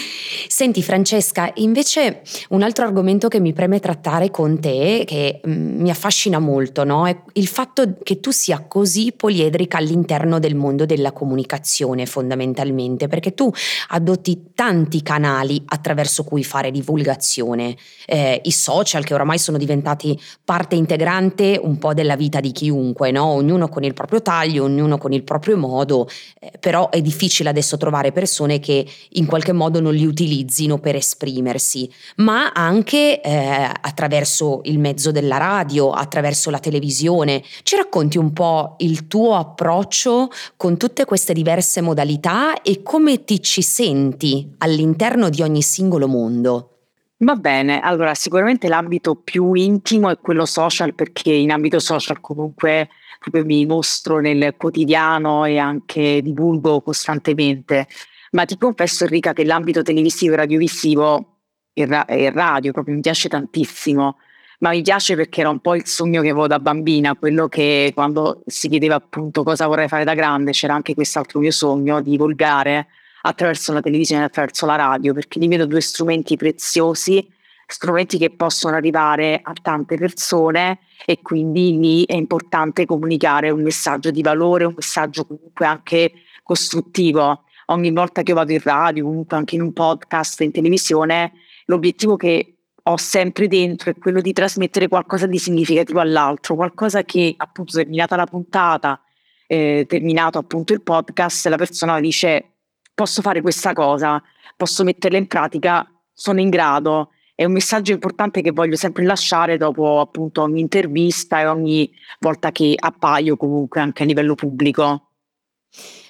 Senti 0.60 0.84
Francesca, 0.84 1.50
invece 1.56 2.22
un 2.50 2.64
altro 2.64 2.84
argomento 2.84 3.30
che 3.30 3.40
mi 3.40 3.54
preme 3.54 3.80
trattare 3.80 4.30
con 4.30 4.60
te, 4.60 5.04
che 5.08 5.40
mm, 5.48 5.80
mi 5.80 5.90
affascina 5.90 6.38
molto, 6.38 6.84
no? 6.84 7.08
è 7.08 7.18
il 7.36 7.48
fatto 7.48 7.96
che 8.04 8.20
tu 8.20 8.32
sia 8.32 8.66
così 8.68 9.14
poliedrica 9.14 9.78
all'interno 9.78 10.38
del 10.38 10.56
mondo 10.56 10.86
della 10.86 11.14
comunicazione 11.14 12.06
fondamentalmente, 12.06 13.08
perché 13.08 13.34
tu 13.34 13.50
adotti 13.88 14.52
tanti 14.54 15.02
canali 15.02 15.64
attraverso 15.66 16.26
cui 16.26 16.44
fare 16.44 16.72
divulgazione, 16.72 17.78
eh, 18.06 18.42
i 18.44 18.52
social 18.52 19.06
che 19.06 19.14
oramai 19.14 19.38
sono 19.38 19.58
diventati 19.58 20.20
parte 20.44 20.76
integrante 20.76 21.58
un 21.64 21.78
po' 21.78 21.94
della 21.94 22.18
vita 22.18 22.42
di 22.42 22.52
chiunque, 22.52 23.12
no? 23.12 23.28
ognuno 23.28 23.70
con 23.70 23.86
il 23.86 23.94
proprio 23.94 24.22
taglio, 24.22 24.66
ognuno 24.66 24.98
con 24.98 25.14
il 25.14 25.24
proprio 25.24 25.56
modo, 25.56 26.10
eh, 26.38 26.52
però 26.60 26.90
è 26.90 27.02
difficile 27.02 27.48
adesso 27.48 27.78
trovare 27.78 28.12
persone 28.12 28.60
che 28.60 28.86
in 29.12 29.26
qualche 29.26 29.54
modo 29.54 29.80
non 29.80 29.94
li 29.94 30.04
utilizzino 30.50 30.80
per 30.80 30.96
esprimersi, 30.96 31.90
ma 32.18 32.52
anche 32.52 33.22
eh, 33.22 33.72
attraverso 33.82 34.62
il 34.64 34.80
mezzo 34.80 35.12
della 35.12 35.38
radio, 35.38 35.92
attraverso 35.92 36.50
la 36.50 36.60
televisione. 36.60 37.44
Ci 37.64 37.76
racconti 37.76 38.18
un 38.18 38.34
po' 38.34 38.76
il 38.80 39.08
tuo 39.08 39.36
approccio 39.36 40.30
con 40.58 40.78
tutte 40.78 41.06
queste 41.06 41.34
diverse 41.34 41.82
modalità 41.82 42.62
e 42.64 42.82
come 42.82 43.24
ti 43.24 43.42
ci 43.42 43.62
senti 43.62 44.52
all'interno 44.58 45.30
di 45.30 45.44
ogni 45.44 45.62
singolo 45.62 46.08
mondo? 46.08 46.74
Va 47.22 47.36
bene, 47.36 47.82
allora 47.82 48.16
sicuramente 48.16 48.70
l'ambito 48.70 49.16
più 49.16 49.54
intimo 49.54 50.10
è 50.10 50.18
quello 50.20 50.46
social 50.46 50.96
perché 50.96 51.34
in 51.34 51.52
ambito 51.52 51.78
social 51.80 52.22
comunque 52.22 52.88
proprio 53.20 53.44
mi 53.44 53.66
mostro 53.66 54.22
nel 54.22 54.54
quotidiano 54.58 55.44
e 55.44 55.58
anche 55.58 56.22
divulgo 56.22 56.80
costantemente. 56.82 57.88
Ma 58.32 58.46
ti 58.46 58.58
confesso 58.58 59.06
Enrica 59.06 59.34
che 59.34 59.44
l'ambito 59.44 59.82
televisivo 59.82 60.34
e 60.34 60.38
radiovisivo 60.38 61.38
e 61.74 61.86
ra- 61.86 62.06
radio 62.08 62.72
proprio 62.72 62.96
mi 62.96 63.02
piace 63.02 63.30
tantissimo, 63.30 64.18
ma 64.60 64.72
mi 64.72 64.82
piace 64.82 65.16
perché 65.16 65.42
era 65.42 65.50
un 65.50 65.60
po' 65.60 65.76
il 65.76 65.86
sogno 65.86 66.22
che 66.22 66.30
avevo 66.30 66.48
da 66.48 66.60
bambina, 66.60 67.16
quello 67.16 67.48
che 67.48 67.92
quando 67.94 68.44
si 68.46 68.68
chiedeva 68.68 68.96
appunto 68.96 69.44
cosa 69.44 69.68
vorrei 69.68 69.88
fare 69.88 70.04
da 70.04 70.14
grande, 70.14 70.52
c'era 70.52 70.74
anche 70.74 70.94
quest'altro 70.94 71.40
mio 71.40 71.52
sogno 71.52 72.02
di 72.02 72.12
divulgare 72.12 72.88
attraverso 73.22 73.74
la 73.74 73.82
televisione 73.82 74.24
e 74.24 74.26
attraverso 74.26 74.66
la 74.66 74.76
radio, 74.76 75.14
perché 75.14 75.40
li 75.40 75.48
vedo 75.48 75.66
due 75.66 75.82
strumenti 75.82 76.36
preziosi, 76.38 77.26
strumenti 77.66 78.18
che 78.18 78.32
possono 78.32 78.76
arrivare 78.76 79.40
a 79.42 79.54
tante 79.62 79.98
persone 79.98 80.80
e 81.06 81.20
quindi 81.22 81.78
lì 81.78 82.06
è 82.06 82.16
importante 82.16 82.86
comunicare 82.86 83.50
un 83.50 83.62
messaggio 83.62 84.12
di 84.12 84.22
valore, 84.22 84.66
un 84.66 84.74
messaggio 84.76 85.26
comunque 85.26 85.66
anche 85.66 86.12
costruttivo. 86.44 87.44
Ogni 87.72 87.92
volta 87.92 88.24
che 88.24 88.34
vado 88.34 88.52
in 88.52 88.62
radio, 88.62 89.04
comunque 89.06 89.38
anche 89.38 89.56
in 89.56 89.62
un 89.62 89.74
podcast, 89.74 90.42
in 90.42 90.52
televisione, 90.52 91.34
l'obiettivo 91.66 92.16
che 92.16 92.56
ho 92.82 92.98
sempre 92.98 93.48
dentro 93.48 93.92
è 93.92 93.96
quello 93.96 94.22
di 94.22 94.34
trasmettere 94.34 94.88
qualcosa 94.88 95.28
di 95.28 95.38
significativo 95.38 96.00
all'altro, 96.00 96.56
qualcosa 96.56 97.04
che 97.04 97.34
appunto 97.38 97.74
terminata 97.74 98.16
la 98.16 98.26
puntata, 98.26 99.00
eh, 99.48 99.86
terminato 99.88 100.40
appunto 100.40 100.74
il 100.74 100.82
podcast, 100.82 101.48
la 101.48 101.58
persona 101.58 102.00
dice 102.00 102.54
posso 102.94 103.22
fare 103.22 103.42
questa 103.42 103.74
cosa, 103.74 104.22
posso 104.58 104.84
metterla 104.84 105.18
in 105.18 105.28
pratica, 105.28 105.88
sono 106.14 106.40
in 106.40 106.50
grado 106.50 107.12
è 107.40 107.46
un 107.46 107.54
messaggio 107.54 107.94
importante 107.94 108.42
che 108.42 108.52
voglio 108.52 108.76
sempre 108.76 109.06
lasciare 109.06 109.56
dopo 109.56 110.02
appunto 110.02 110.42
ogni 110.42 110.60
intervista 110.60 111.40
e 111.40 111.46
ogni 111.46 111.90
volta 112.20 112.52
che 112.52 112.76
appaio 112.78 113.38
comunque 113.38 113.80
anche 113.80 114.04
a 114.04 114.06
livello 114.06 114.36
pubblico. 114.36 115.12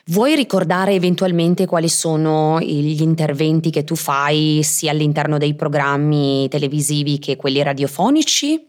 Vuoi 0.09 0.35
ricordare 0.35 0.93
eventualmente 0.93 1.67
quali 1.67 1.87
sono 1.87 2.59
gli 2.59 2.99
interventi 2.99 3.69
che 3.69 3.83
tu 3.83 3.95
fai 3.95 4.61
sia 4.63 4.89
all'interno 4.89 5.37
dei 5.37 5.53
programmi 5.53 6.47
televisivi 6.49 7.19
che 7.19 7.35
quelli 7.35 7.61
radiofonici? 7.61 8.59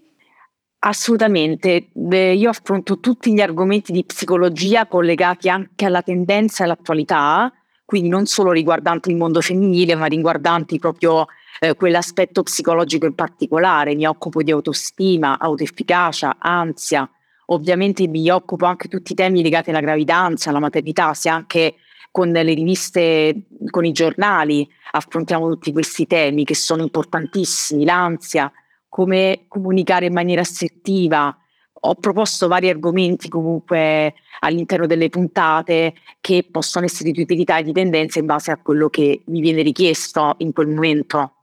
Assolutamente, 0.80 1.92
io 1.94 2.50
affronto 2.50 3.00
tutti 3.00 3.32
gli 3.32 3.40
argomenti 3.40 3.90
di 3.90 4.04
psicologia 4.04 4.86
collegati 4.86 5.48
anche 5.48 5.86
alla 5.86 6.02
tendenza 6.02 6.62
e 6.62 6.66
all'attualità, 6.66 7.50
quindi 7.86 8.10
non 8.10 8.26
solo 8.26 8.52
riguardanti 8.52 9.08
il 9.08 9.16
mondo 9.16 9.40
femminile, 9.40 9.94
ma 9.94 10.06
riguardanti 10.06 10.78
proprio 10.78 11.24
eh, 11.58 11.74
quell'aspetto 11.74 12.42
psicologico 12.42 13.06
in 13.06 13.14
particolare, 13.14 13.94
mi 13.94 14.06
occupo 14.06 14.42
di 14.42 14.50
autostima, 14.50 15.38
autoefficacia, 15.38 16.36
ansia, 16.38 17.10
ovviamente 17.52 18.06
mi 18.08 18.28
occupo 18.30 18.66
anche 18.66 18.88
di 18.88 18.96
tutti 18.96 19.12
i 19.12 19.14
temi 19.14 19.42
legati 19.42 19.70
alla 19.70 19.80
gravidanza, 19.80 20.50
alla 20.50 20.58
maternità, 20.58 21.14
sia 21.14 21.34
anche 21.34 21.76
con 22.10 22.28
le 22.28 22.42
riviste, 22.42 23.46
con 23.70 23.84
i 23.84 23.92
giornali, 23.92 24.68
affrontiamo 24.92 25.48
tutti 25.48 25.72
questi 25.72 26.06
temi 26.06 26.44
che 26.44 26.56
sono 26.56 26.82
importantissimi, 26.82 27.84
l'ansia, 27.84 28.50
come 28.88 29.44
comunicare 29.46 30.06
in 30.06 30.12
maniera 30.12 30.40
assertiva. 30.40 31.36
Ho 31.82 31.94
proposto 31.94 32.48
vari 32.48 32.68
argomenti 32.68 33.28
comunque 33.28 34.14
all'interno 34.40 34.86
delle 34.86 35.08
puntate 35.08 35.94
che 36.20 36.46
possono 36.50 36.84
essere 36.84 37.10
di 37.10 37.22
utilità 37.22 37.58
e 37.58 37.62
di 37.62 37.72
tendenza 37.72 38.18
in 38.18 38.26
base 38.26 38.50
a 38.50 38.58
quello 38.58 38.88
che 38.88 39.22
mi 39.26 39.40
viene 39.40 39.62
richiesto 39.62 40.34
in 40.38 40.52
quel 40.52 40.68
momento. 40.68 41.34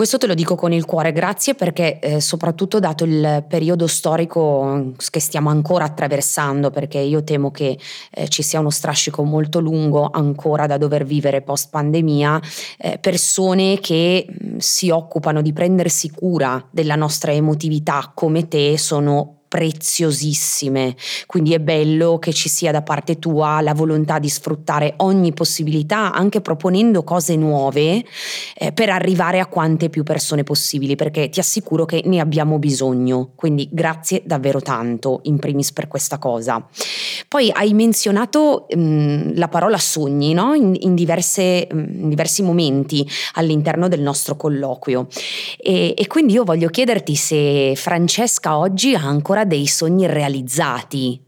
Questo 0.00 0.16
te 0.16 0.26
lo 0.26 0.32
dico 0.32 0.54
con 0.54 0.72
il 0.72 0.86
cuore, 0.86 1.12
grazie 1.12 1.54
perché 1.54 1.98
eh, 1.98 2.20
soprattutto 2.22 2.78
dato 2.78 3.04
il 3.04 3.44
periodo 3.46 3.86
storico 3.86 4.94
che 5.10 5.20
stiamo 5.20 5.50
ancora 5.50 5.84
attraversando, 5.84 6.70
perché 6.70 6.96
io 6.96 7.22
temo 7.22 7.50
che 7.50 7.78
eh, 8.10 8.28
ci 8.28 8.42
sia 8.42 8.60
uno 8.60 8.70
strascico 8.70 9.24
molto 9.24 9.60
lungo 9.60 10.08
ancora 10.10 10.66
da 10.66 10.78
dover 10.78 11.04
vivere 11.04 11.42
post 11.42 11.68
pandemia, 11.68 12.40
eh, 12.78 12.96
persone 12.98 13.78
che 13.78 14.24
mh, 14.26 14.56
si 14.56 14.88
occupano 14.88 15.42
di 15.42 15.52
prendersi 15.52 16.08
cura 16.08 16.66
della 16.70 16.96
nostra 16.96 17.32
emotività 17.32 18.10
come 18.14 18.48
te 18.48 18.78
sono 18.78 19.39
preziosissime, 19.50 20.94
quindi 21.26 21.54
è 21.54 21.58
bello 21.58 22.20
che 22.20 22.32
ci 22.32 22.48
sia 22.48 22.70
da 22.70 22.82
parte 22.82 23.18
tua 23.18 23.60
la 23.60 23.74
volontà 23.74 24.20
di 24.20 24.28
sfruttare 24.28 24.94
ogni 24.98 25.32
possibilità, 25.32 26.12
anche 26.12 26.40
proponendo 26.40 27.02
cose 27.02 27.34
nuove 27.34 28.04
eh, 28.54 28.70
per 28.70 28.90
arrivare 28.90 29.40
a 29.40 29.46
quante 29.46 29.90
più 29.90 30.04
persone 30.04 30.44
possibili, 30.44 30.94
perché 30.94 31.28
ti 31.30 31.40
assicuro 31.40 31.84
che 31.84 32.02
ne 32.04 32.20
abbiamo 32.20 32.60
bisogno, 32.60 33.32
quindi 33.34 33.68
grazie 33.72 34.22
davvero 34.24 34.60
tanto 34.60 35.18
in 35.24 35.40
primis 35.40 35.72
per 35.72 35.88
questa 35.88 36.18
cosa. 36.18 36.64
Poi 37.26 37.50
hai 37.52 37.74
menzionato 37.74 38.68
mh, 38.72 38.80
mm, 38.80 39.30
la 39.34 39.48
parola 39.48 39.78
sogni 39.78 40.32
no? 40.32 40.54
in, 40.54 40.76
in, 40.78 40.94
diverse, 40.94 41.66
mm, 41.74 42.02
in, 42.02 42.08
diversi 42.08 42.42
momenti 42.42 43.04
all'interno 43.32 43.88
del 43.88 44.00
nostro 44.00 44.36
colloquio 44.36 45.08
e, 45.58 45.92
e 45.96 46.06
quindi 46.06 46.34
io 46.34 46.44
voglio 46.44 46.68
chiederti 46.68 47.16
se 47.16 47.72
Francesca 47.74 48.56
oggi 48.56 48.94
ha 48.94 49.02
ancora 49.02 49.38
ancora 49.40 49.44
dei 49.44 49.66
sogni 49.66 50.06
realizzati? 50.06 51.20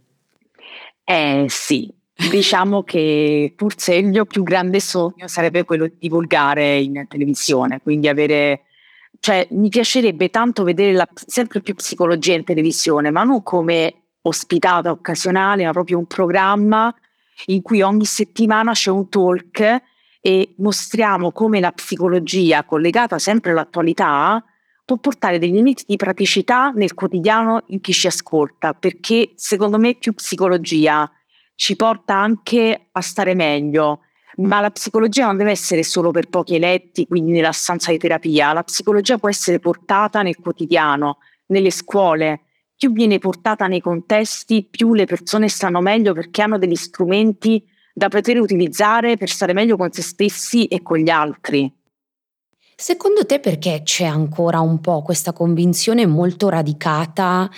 Eh 1.05 1.47
sì, 1.49 1.93
diciamo 2.31 2.83
che 2.83 3.55
forse 3.57 3.95
il 3.95 4.07
mio 4.07 4.25
più 4.25 4.43
grande 4.43 4.81
sogno 4.81 5.27
sarebbe 5.27 5.65
quello 5.65 5.87
di 5.87 5.97
divulgare 5.99 6.79
in 6.79 7.07
televisione, 7.09 7.81
quindi 7.83 8.09
avere, 8.09 8.63
cioè 9.21 9.47
mi 9.51 9.69
piacerebbe 9.69 10.31
tanto 10.31 10.63
vedere 10.63 10.93
la, 10.93 11.09
sempre 11.15 11.61
più 11.61 11.75
psicologia 11.75 12.35
in 12.35 12.45
televisione, 12.45 13.11
ma 13.11 13.25
non 13.25 13.43
come 13.43 13.95
ospitata 14.23 14.91
occasionale, 14.91 15.65
ma 15.65 15.73
proprio 15.73 15.99
un 15.99 16.07
programma 16.07 16.95
in 17.47 17.63
cui 17.63 17.83
ogni 17.83 18.05
settimana 18.05 18.73
c'è 18.73 18.91
un 18.91 19.09
talk 19.09 19.83
e 20.21 20.55
mostriamo 20.59 21.33
come 21.33 21.59
la 21.59 21.73
psicologia 21.73 22.63
collegata 22.63 23.19
sempre 23.19 23.51
all'attualità 23.51 24.43
può 24.93 25.01
portare 25.01 25.39
degli 25.39 25.53
elementi 25.53 25.85
di 25.87 25.97
praticità 25.97 26.71
nel 26.71 26.93
quotidiano 26.93 27.63
in 27.69 27.81
chi 27.81 27.93
ci 27.93 28.07
ascolta, 28.07 28.75
perché 28.75 29.33
secondo 29.37 29.79
me 29.79 29.95
più 29.95 30.13
psicologia 30.13 31.11
ci 31.55 31.77
porta 31.77 32.17
anche 32.17 32.89
a 32.93 33.01
stare 33.01 33.35
meglio, 33.35 34.01
ma 34.37 34.61
la 34.61 34.71
psicologia 34.71 35.27
non 35.27 35.39
deve 35.39 35.51
essere 35.51 35.83
solo 35.83 36.11
per 36.11 36.29
pochi 36.29 36.57
eletti, 36.57 37.07
quindi 37.07 37.33
nella 37.33 37.53
stanza 37.53 37.91
di 37.91 37.99
terapia, 37.99 38.53
la 38.53 38.63
psicologia 38.63 39.17
può 39.17 39.29
essere 39.29 39.59
portata 39.59 40.21
nel 40.23 40.37
quotidiano, 40.37 41.19
nelle 41.47 41.71
scuole, 41.71 42.43
più 42.77 42.93
viene 42.93 43.19
portata 43.19 43.67
nei 43.67 43.81
contesti, 43.81 44.67
più 44.69 44.93
le 44.95 45.07
persone 45.07 45.49
stanno 45.49 45.81
meglio 45.81 46.13
perché 46.13 46.43
hanno 46.43 46.59
degli 46.59 46.75
strumenti 46.75 47.65
da 47.95 48.09
poter 48.09 48.41
utilizzare 48.41 49.17
per 49.17 49.29
stare 49.29 49.53
meglio 49.53 49.77
con 49.77 49.91
se 49.93 50.03
stessi 50.03 50.67
e 50.67 50.83
con 50.83 50.99
gli 50.99 51.11
altri. 51.11 51.73
Secondo 52.83 53.25
te 53.25 53.39
perché 53.39 53.83
c'è 53.85 54.07
ancora 54.07 54.59
un 54.59 54.81
po' 54.81 55.03
questa 55.03 55.33
convinzione 55.33 56.05
molto 56.05 56.49
radicata 56.49 57.49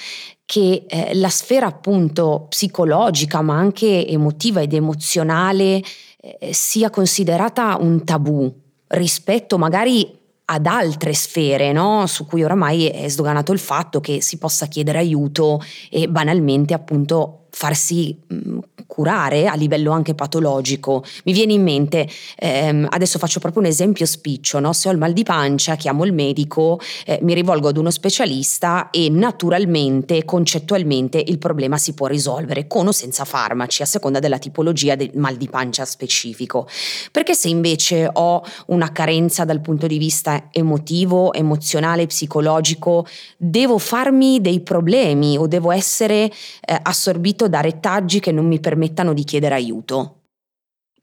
che 0.44 0.84
eh, 0.86 1.14
la 1.14 1.30
sfera 1.30 1.64
appunto 1.64 2.44
psicologica 2.50 3.40
ma 3.40 3.56
anche 3.56 4.06
emotiva 4.06 4.60
ed 4.60 4.74
emozionale 4.74 5.82
eh, 6.20 6.52
sia 6.52 6.90
considerata 6.90 7.78
un 7.80 8.04
tabù 8.04 8.54
rispetto 8.88 9.56
magari 9.56 10.06
ad 10.44 10.66
altre 10.66 11.14
sfere, 11.14 11.72
no? 11.72 12.06
su 12.06 12.26
cui 12.26 12.44
oramai 12.44 12.88
è 12.88 13.08
sdoganato 13.08 13.50
il 13.52 13.58
fatto 13.58 14.00
che 14.00 14.20
si 14.20 14.36
possa 14.36 14.66
chiedere 14.66 14.98
aiuto 14.98 15.58
e 15.88 16.06
banalmente 16.06 16.74
appunto 16.74 17.43
farsi 17.54 18.16
mh, 18.26 18.58
curare 18.86 19.46
a 19.46 19.54
livello 19.54 19.92
anche 19.92 20.14
patologico. 20.14 21.04
Mi 21.24 21.32
viene 21.32 21.52
in 21.52 21.62
mente, 21.62 22.08
ehm, 22.36 22.86
adesso 22.90 23.18
faccio 23.18 23.40
proprio 23.40 23.62
un 23.62 23.68
esempio 23.68 24.06
spiccio, 24.06 24.58
no? 24.58 24.72
se 24.72 24.88
ho 24.88 24.92
il 24.92 24.98
mal 24.98 25.12
di 25.12 25.22
pancia, 25.22 25.76
chiamo 25.76 26.04
il 26.04 26.12
medico, 26.12 26.80
eh, 27.06 27.18
mi 27.22 27.34
rivolgo 27.34 27.68
ad 27.68 27.76
uno 27.76 27.90
specialista 27.90 28.90
e 28.90 29.08
naturalmente, 29.08 30.24
concettualmente, 30.24 31.22
il 31.24 31.38
problema 31.38 31.78
si 31.78 31.94
può 31.94 32.06
risolvere 32.06 32.66
con 32.66 32.88
o 32.88 32.92
senza 32.92 33.24
farmaci, 33.24 33.82
a 33.82 33.86
seconda 33.86 34.18
della 34.18 34.38
tipologia 34.38 34.96
del 34.96 35.10
mal 35.14 35.36
di 35.36 35.48
pancia 35.48 35.84
specifico. 35.84 36.68
Perché 37.10 37.34
se 37.34 37.48
invece 37.48 38.08
ho 38.12 38.42
una 38.66 38.90
carenza 38.92 39.44
dal 39.44 39.60
punto 39.60 39.86
di 39.86 39.98
vista 39.98 40.48
emotivo, 40.50 41.32
emozionale, 41.32 42.06
psicologico, 42.06 43.06
devo 43.36 43.78
farmi 43.78 44.40
dei 44.40 44.60
problemi 44.60 45.36
o 45.38 45.46
devo 45.46 45.70
essere 45.70 46.24
eh, 46.24 46.78
assorbito 46.82 47.43
da 47.48 47.60
retaggi 47.60 48.20
che 48.20 48.32
non 48.32 48.46
mi 48.46 48.60
permettano 48.60 49.12
di 49.12 49.24
chiedere 49.24 49.54
aiuto? 49.54 50.20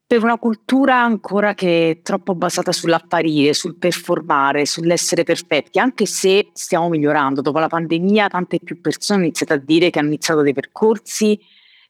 Per 0.05 0.21
una 0.23 0.37
cultura 0.37 1.01
ancora 1.01 1.53
che 1.53 1.89
è 1.89 2.01
troppo 2.01 2.35
basata 2.35 2.73
sull'apparire, 2.73 3.53
sul 3.53 3.77
performare, 3.77 4.65
sull'essere 4.65 5.23
perfetti, 5.23 5.79
anche 5.79 6.05
se 6.05 6.49
stiamo 6.51 6.89
migliorando. 6.89 7.41
Dopo 7.41 7.59
la 7.59 7.69
pandemia 7.69 8.27
tante 8.27 8.59
più 8.59 8.81
persone 8.81 9.19
hanno 9.19 9.27
iniziato 9.27 9.53
a 9.53 9.57
dire 9.57 9.89
che 9.89 9.99
hanno 9.99 10.09
iniziato 10.09 10.41
dei 10.41 10.53
percorsi, 10.53 11.39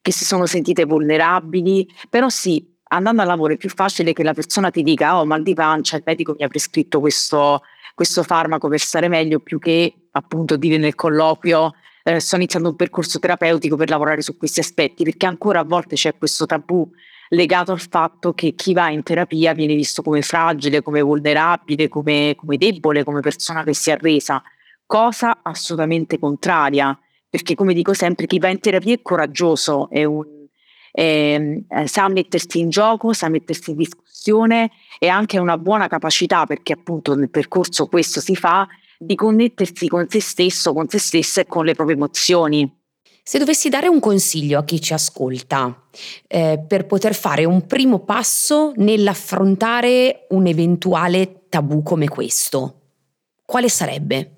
che 0.02 0.12
si 0.12 0.24
sono 0.24 0.46
sentite 0.46 0.86
vulnerabili, 0.86 1.88
però 2.10 2.30
sì, 2.30 2.64
andando 2.90 3.22
al 3.22 3.28
lavoro 3.28 3.54
è 3.54 3.58
più 3.58 3.70
facile 3.70 4.14
che 4.14 4.24
la 4.24 4.34
persona 4.34 4.70
ti 4.70 4.84
dica 4.84 5.20
oh 5.20 5.26
mal 5.26 5.44
di 5.44 5.54
pancia, 5.54 5.96
il 5.96 6.04
medico 6.06 6.36
mi 6.38 6.44
ha 6.44 6.48
prescritto 6.48 7.00
questo, 7.00 7.62
questo 7.96 8.22
farmaco 8.24 8.68
per 8.68 8.80
stare 8.80 9.08
meglio, 9.08 9.40
più 9.40 9.60
che 9.60 9.94
appunto 10.12 10.58
dire 10.58 10.78
nel 10.78 10.96
colloquio 10.96 11.74
eh, 12.04 12.20
sto 12.20 12.36
iniziando 12.36 12.70
un 12.70 12.76
percorso 12.76 13.20
terapeutico 13.20 13.76
per 13.76 13.90
lavorare 13.90 14.22
su 14.22 14.38
questi 14.38 14.60
aspetti, 14.60 15.04
perché 15.04 15.26
ancora 15.26 15.60
a 15.60 15.64
volte 15.64 15.96
c'è 15.96 16.18
questo 16.18 16.46
tabù 16.46 16.90
legato 17.30 17.72
al 17.72 17.80
fatto 17.80 18.34
che 18.34 18.54
chi 18.56 18.74
va 18.74 18.90
in 18.90 19.04
terapia 19.04 19.54
viene 19.54 19.76
visto 19.76 20.02
come 20.02 20.22
fragile, 20.22 20.82
come 20.82 21.02
vulnerabile, 21.02 21.88
come, 21.88 22.36
come 22.36 22.58
debole, 22.58 23.04
come 23.04 23.22
persona 23.22 23.64
che 23.64 23.74
si 23.74 23.90
è 23.90 23.94
arresa, 23.94 24.42
cosa 24.86 25.40
assolutamente 25.42 26.20
contraria, 26.20 26.98
perché 27.30 27.56
come 27.56 27.74
dico 27.74 27.94
sempre, 27.94 28.26
chi 28.28 28.40
va 28.40 28.50
in 28.50 28.60
terapia 28.60 28.94
è 28.94 29.02
coraggioso, 29.02 29.90
è 29.90 30.04
un, 30.04 30.26
eh, 30.92 31.64
sa 31.86 32.10
mettersi 32.10 32.60
in 32.60 32.70
gioco, 32.70 33.14
sa 33.14 33.30
mettersi 33.30 33.72
in 33.72 33.78
discussione 33.78 34.72
e 35.00 35.08
anche 35.08 35.40
una 35.40 35.58
buona 35.58 35.88
capacità, 35.88 36.46
perché 36.46 36.74
appunto 36.74 37.16
nel 37.16 37.30
percorso 37.30 37.88
questo 37.88 38.20
si 38.20 38.36
fa, 38.36 38.68
di 39.04 39.16
connettersi 39.16 39.88
con 39.88 40.08
se 40.08 40.22
stesso, 40.22 40.74
con 40.74 40.88
se 40.88 41.00
stessa 41.00 41.42
e 41.42 41.48
con 41.48 41.66
le 41.66 41.74
proprie 41.74 41.96
emozioni. 41.96 42.72
Se 43.24 43.40
dovessi 43.40 43.70
dare 43.70 43.88
un 43.88 44.00
consiglio 44.00 44.60
a 44.60 44.64
chi 44.64 44.80
ci 44.80 44.94
ascolta 44.94 45.88
eh, 46.28 46.64
per 46.68 46.86
poter 46.86 47.16
fare 47.16 47.46
un 47.46 47.66
primo 47.66 48.00
passo 48.00 48.74
nell'affrontare 48.76 50.28
un 50.30 50.46
eventuale 50.46 51.46
tabù 51.50 51.82
come 51.82 52.08
questo, 52.08 52.82
quale 53.44 53.70
sarebbe? 53.70 54.38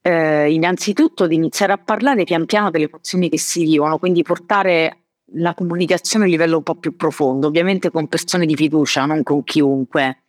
Eh, 0.00 0.52
innanzitutto 0.52 1.26
di 1.26 1.36
iniziare 1.36 1.72
a 1.72 1.78
parlare 1.78 2.24
pian 2.24 2.46
piano 2.46 2.70
delle 2.70 2.86
emozioni 2.86 3.28
che 3.28 3.38
si 3.38 3.64
vivono, 3.64 3.98
quindi 3.98 4.22
portare 4.22 5.04
la 5.36 5.54
comunicazione 5.54 6.24
a 6.24 6.26
un 6.26 6.32
livello 6.32 6.56
un 6.58 6.62
po' 6.62 6.74
più 6.74 6.96
profondo, 6.96 7.46
ovviamente 7.46 7.90
con 7.90 8.08
persone 8.08 8.46
di 8.46 8.56
fiducia, 8.56 9.04
non 9.06 9.22
con 9.22 9.44
chiunque. 9.44 10.22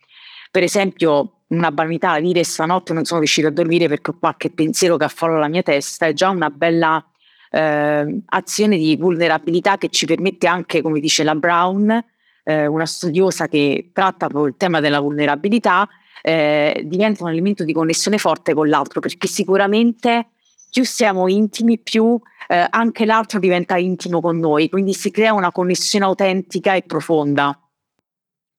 Per 0.50 0.62
esempio, 0.62 1.35
una 1.48 1.70
banalità, 1.70 2.18
dire 2.18 2.42
stanotte 2.44 2.92
non 2.92 3.04
sono 3.04 3.20
riuscita 3.20 3.48
a 3.48 3.50
dormire 3.50 3.88
perché 3.88 4.10
ho 4.10 4.16
qualche 4.18 4.50
pensiero 4.50 4.96
che 4.96 5.04
affolla 5.04 5.38
la 5.38 5.48
mia 5.48 5.62
testa, 5.62 6.06
è 6.06 6.12
già 6.12 6.28
una 6.28 6.50
bella 6.50 7.04
eh, 7.50 8.20
azione 8.26 8.76
di 8.76 8.96
vulnerabilità 8.96 9.78
che 9.78 9.88
ci 9.88 10.06
permette 10.06 10.46
anche, 10.46 10.82
come 10.82 11.00
dice 11.00 11.22
la 11.22 11.34
Brown, 11.34 12.04
eh, 12.44 12.66
una 12.66 12.86
studiosa 12.86 13.48
che 13.48 13.90
tratta 13.92 14.26
proprio 14.26 14.46
il 14.46 14.56
tema 14.56 14.80
della 14.80 15.00
vulnerabilità, 15.00 15.88
eh, 16.22 16.82
diventa 16.84 17.24
un 17.24 17.30
elemento 17.30 17.64
di 17.64 17.72
connessione 17.72 18.18
forte 18.18 18.54
con 18.54 18.68
l'altro, 18.68 19.00
perché 19.00 19.28
sicuramente 19.28 20.28
più 20.70 20.84
siamo 20.84 21.28
intimi, 21.28 21.78
più 21.78 22.20
eh, 22.48 22.66
anche 22.68 23.04
l'altro 23.04 23.38
diventa 23.38 23.76
intimo 23.76 24.20
con 24.20 24.38
noi, 24.38 24.68
quindi 24.68 24.92
si 24.92 25.10
crea 25.10 25.32
una 25.32 25.52
connessione 25.52 26.04
autentica 26.04 26.74
e 26.74 26.82
profonda. 26.82 27.58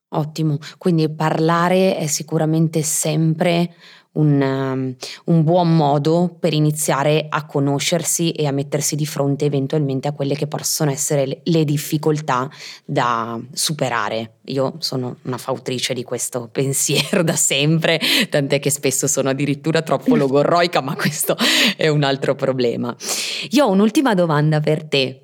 Ottimo, 0.09 0.57
quindi 0.77 1.09
parlare 1.09 1.97
è 1.97 2.07
sicuramente 2.07 2.81
sempre 2.81 3.73
un, 4.17 4.41
um, 4.41 4.95
un, 5.25 5.43
buon 5.43 5.75
modo 5.75 6.35
per 6.39 6.53
iniziare 6.53 7.25
a 7.29 7.45
conoscersi 7.45 8.31
e 8.31 8.45
a 8.45 8.51
mettersi 8.51 8.95
di 8.95 9.05
fronte 9.05 9.45
eventualmente 9.45 10.07
a 10.07 10.13
quelle 10.13 10.35
che 10.35 10.47
possono 10.47 10.91
essere 10.91 11.25
le, 11.25 11.39
le 11.43 11.65
difficoltà 11.65 12.49
da 12.85 13.39
superare. 13.51 14.37
Io 14.45 14.75
sono 14.79 15.17
una 15.23 15.37
fautrice 15.37 15.93
di 15.93 16.03
questo 16.03 16.47
pensiero 16.51 17.21
da 17.21 17.35
sempre, 17.35 17.99
tant'è 18.29 18.59
che 18.59 18.69
spesso 18.69 19.07
sono 19.07 19.29
addirittura 19.29 19.81
troppo 19.81 20.15
logorroica, 20.17 20.81
ma 20.81 20.95
questo 20.95 21.35
è 21.75 21.87
un 21.87 22.03
altro 22.03 22.33
problema. 22.33 22.95
Io 23.49 23.65
ho 23.65 23.71
un'ultima 23.71 24.13
domanda 24.13 24.59
per 24.59 24.85
te 24.85 25.21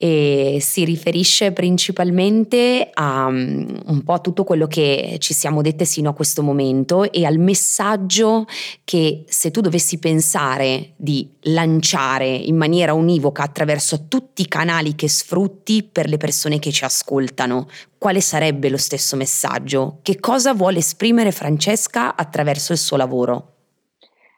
e 0.00 0.58
si 0.60 0.84
riferisce 0.84 1.50
principalmente 1.50 2.88
a 2.92 3.26
um, 3.26 3.66
un 3.86 4.02
po' 4.04 4.20
tutto 4.20 4.44
quello 4.44 4.68
che 4.68 5.16
ci 5.18 5.34
siamo 5.34 5.60
dette 5.60 5.84
sino 5.84 6.10
a 6.10 6.14
questo 6.14 6.40
momento 6.44 7.10
e 7.10 7.24
al 7.24 7.38
messaggio 7.38 8.46
che 8.84 9.24
se 9.26 9.50
tu 9.50 9.60
dovessi 9.60 9.98
pensare 9.98 10.92
di 10.96 11.28
lanciare 11.42 12.28
in 12.28 12.56
maniera 12.56 12.94
univoca 12.94 13.42
attraverso 13.42 14.06
tutti 14.06 14.42
i 14.42 14.48
canali 14.48 14.94
che 14.94 15.08
sfrutti 15.08 15.82
per 15.82 16.08
le 16.08 16.16
persone 16.16 16.60
che 16.60 16.70
ci 16.70 16.84
ascoltano, 16.84 17.66
quale 17.98 18.20
sarebbe 18.20 18.68
lo 18.68 18.76
stesso 18.76 19.16
messaggio? 19.16 19.98
Che 20.02 20.20
cosa 20.20 20.54
vuole 20.54 20.78
esprimere 20.78 21.32
Francesca 21.32 22.14
attraverso 22.14 22.70
il 22.70 22.78
suo 22.78 22.96
lavoro? 22.96 23.54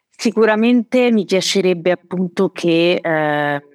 Sicuramente 0.08 1.10
mi 1.10 1.26
piacerebbe 1.26 1.90
appunto 1.90 2.50
che 2.50 3.00
eh, 3.02 3.69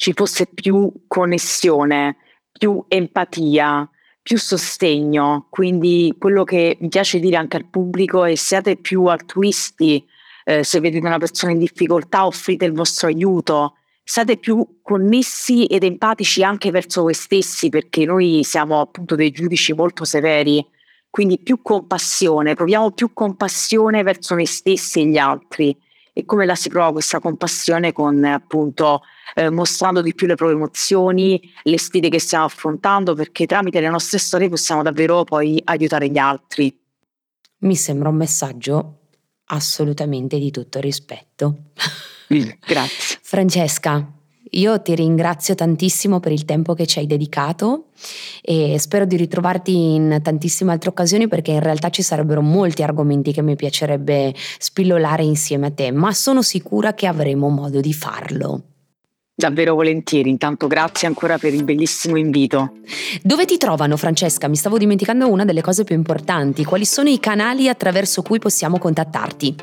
ci 0.00 0.14
fosse 0.14 0.46
più 0.46 0.90
connessione, 1.06 2.16
più 2.50 2.82
empatia, 2.88 3.86
più 4.22 4.38
sostegno. 4.38 5.46
Quindi 5.50 6.14
quello 6.18 6.42
che 6.42 6.78
mi 6.80 6.88
piace 6.88 7.20
dire 7.20 7.36
anche 7.36 7.58
al 7.58 7.66
pubblico 7.66 8.24
è 8.24 8.34
siate 8.34 8.76
più 8.76 9.04
altruisti, 9.04 10.02
eh, 10.44 10.64
se 10.64 10.80
vedete 10.80 11.06
una 11.06 11.18
persona 11.18 11.52
in 11.52 11.58
difficoltà 11.58 12.24
offrite 12.24 12.64
il 12.64 12.72
vostro 12.72 13.08
aiuto, 13.08 13.74
siate 14.02 14.38
più 14.38 14.80
connessi 14.80 15.66
ed 15.66 15.84
empatici 15.84 16.42
anche 16.42 16.70
verso 16.70 17.02
voi 17.02 17.12
stessi 17.14 17.68
perché 17.68 18.06
noi 18.06 18.40
siamo 18.42 18.80
appunto 18.80 19.14
dei 19.14 19.30
giudici 19.30 19.74
molto 19.74 20.06
severi, 20.06 20.66
quindi 21.10 21.38
più 21.38 21.60
compassione, 21.60 22.54
proviamo 22.54 22.92
più 22.92 23.12
compassione 23.12 24.02
verso 24.02 24.34
noi 24.34 24.46
stessi 24.46 25.00
e 25.00 25.06
gli 25.06 25.18
altri. 25.18 25.76
E 26.14 26.24
come 26.24 26.46
la 26.46 26.54
si 26.54 26.70
prova 26.70 26.92
questa 26.92 27.20
compassione 27.20 27.92
con 27.92 28.24
appunto 28.24 29.02
eh, 29.34 29.50
mostrando 29.50 30.02
di 30.02 30.14
più 30.14 30.26
le 30.26 30.34
proprie 30.34 30.56
emozioni, 30.56 31.40
le 31.62 31.78
sfide 31.78 32.08
che 32.08 32.20
stiamo 32.20 32.44
affrontando, 32.44 33.14
perché 33.14 33.46
tramite 33.46 33.80
le 33.80 33.88
nostre 33.88 34.18
storie 34.18 34.48
possiamo 34.48 34.82
davvero 34.82 35.24
poi 35.24 35.60
aiutare 35.64 36.08
gli 36.08 36.18
altri. 36.18 36.76
Mi 37.58 37.76
sembra 37.76 38.08
un 38.08 38.16
messaggio 38.16 39.00
assolutamente 39.46 40.38
di 40.38 40.50
tutto 40.50 40.80
rispetto. 40.80 41.56
Grazie. 42.28 43.18
Francesca, 43.22 44.12
io 44.52 44.80
ti 44.82 44.94
ringrazio 44.94 45.54
tantissimo 45.54 46.18
per 46.18 46.32
il 46.32 46.44
tempo 46.44 46.74
che 46.74 46.86
ci 46.86 46.98
hai 46.98 47.06
dedicato 47.06 47.86
e 48.42 48.78
spero 48.78 49.04
di 49.04 49.16
ritrovarti 49.16 49.94
in 49.94 50.20
tantissime 50.22 50.72
altre 50.72 50.90
occasioni 50.90 51.28
perché 51.28 51.52
in 51.52 51.60
realtà 51.60 51.90
ci 51.90 52.02
sarebbero 52.02 52.40
molti 52.40 52.82
argomenti 52.82 53.32
che 53.32 53.42
mi 53.42 53.54
piacerebbe 53.54 54.34
spillolare 54.58 55.22
insieme 55.22 55.66
a 55.66 55.70
te, 55.70 55.92
ma 55.92 56.12
sono 56.12 56.42
sicura 56.42 56.94
che 56.94 57.06
avremo 57.06 57.48
modo 57.48 57.80
di 57.80 57.92
farlo. 57.92 58.69
Davvero 59.40 59.74
volentieri, 59.74 60.28
intanto 60.28 60.66
grazie 60.66 61.08
ancora 61.08 61.38
per 61.38 61.54
il 61.54 61.64
bellissimo 61.64 62.18
invito. 62.18 62.74
Dove 63.22 63.46
ti 63.46 63.56
trovano 63.56 63.96
Francesca? 63.96 64.48
Mi 64.48 64.56
stavo 64.56 64.76
dimenticando 64.76 65.30
una 65.30 65.46
delle 65.46 65.62
cose 65.62 65.82
più 65.82 65.94
importanti. 65.94 66.62
Quali 66.62 66.84
sono 66.84 67.08
i 67.08 67.18
canali 67.18 67.66
attraverso 67.66 68.20
cui 68.20 68.38
possiamo 68.38 68.78
contattarti? 68.78 69.54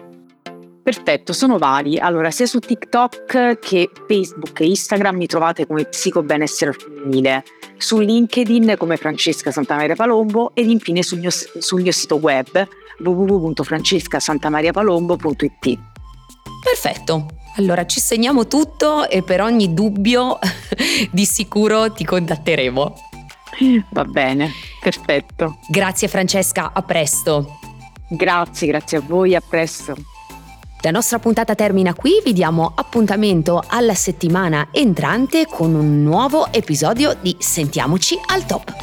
Perfetto, 0.81 1.31
sono 1.31 1.59
vari. 1.59 1.99
Allora, 1.99 2.31
sia 2.31 2.47
su 2.47 2.57
TikTok 2.57 3.59
che 3.59 3.91
Facebook 4.07 4.61
e 4.61 4.65
Instagram 4.65 5.15
mi 5.15 5.27
trovate 5.27 5.67
come 5.67 5.85
Psicobenessere 5.85 6.73
Femminile, 6.73 7.43
su 7.77 7.99
LinkedIn 7.99 8.73
come 8.79 8.97
Francesca 8.97 9.51
Santamaria 9.51 9.93
Palombo 9.93 10.55
ed 10.55 10.71
infine 10.71 11.03
sul 11.03 11.19
mio, 11.19 11.29
sul 11.29 11.83
mio 11.83 11.91
sito 11.91 12.15
web 12.15 12.67
www.francescasantamariapalombo.it. 12.97 15.79
Perfetto, 16.63 17.27
allora 17.58 17.86
ci 17.86 18.00
segniamo 18.00 18.48
tutto 18.48 19.10
e 19.10 19.24
per 19.24 19.41
ogni 19.41 19.74
dubbio 19.74 20.39
di 21.12 21.26
sicuro 21.26 21.91
ti 21.91 22.06
contatteremo. 22.06 22.93
Va 23.89 24.06
bene, 24.06 24.52
perfetto. 24.80 25.58
Grazie 25.67 26.08
Francesca, 26.08 26.72
a 26.74 26.82
presto. 26.84 27.60
Grazie, 28.10 28.67
grazie 28.67 28.98
a 29.00 29.02
voi, 29.02 29.36
a 29.36 29.41
presto. 29.41 29.96
La 30.82 30.91
nostra 30.91 31.17
puntata 31.17 31.56
termina 31.56 31.93
qui, 31.96 32.22
vi 32.24 32.34
diamo 32.34 32.72
appuntamento 32.76 33.63
alla 33.65 33.96
settimana 33.96 34.70
entrante 34.72 35.48
con 35.48 35.74
un 35.74 36.04
nuovo 36.04 36.54
episodio 36.54 37.17
di 37.20 37.36
Sentiamoci 37.39 38.17
al 38.28 38.46
top. 38.46 38.74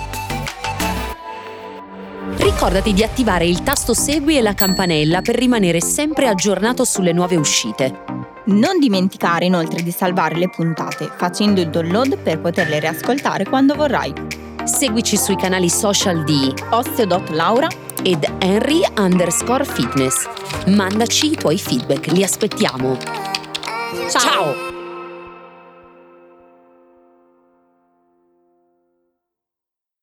Ricordati 2.37 2.93
di 2.93 3.05
attivare 3.05 3.47
il 3.47 3.63
tasto 3.63 3.95
segui 3.95 4.37
e 4.37 4.43
la 4.43 4.55
campanella 4.55 5.23
per 5.23 5.37
rimanere 5.37 5.81
sempre 5.81 6.27
aggiornato 6.27 6.85
sulle 6.85 7.13
nuove 7.13 7.37
uscite. 7.37 8.24
Non 8.47 8.79
dimenticare 8.79 9.47
inoltre 9.47 9.83
di 9.83 9.91
salvare 9.91 10.37
le 10.37 10.51
puntate 10.51 11.11
facendo 11.17 11.63
il 11.63 11.71
download 11.71 12.19
per 12.19 12.41
poterle 12.41 12.79
riascoltare 12.79 13.45
quando 13.45 13.75
vorrai. 13.75 14.13
Seguici 14.65 15.17
sui 15.17 15.37
canali 15.37 15.71
social 15.71 16.25
di 16.25 16.53
Osteo.laura 16.71 17.69
ed 18.03 18.27
Henry 18.41 18.83
underscore 18.99 19.65
fitness. 19.65 20.29
Mandaci 20.67 21.33
i 21.33 21.37
tuoi 21.37 21.59
feedback, 21.59 22.09
li 22.09 22.23
aspettiamo. 22.23 22.99
Ciao. 24.09 24.21
Ciao. 24.21 24.74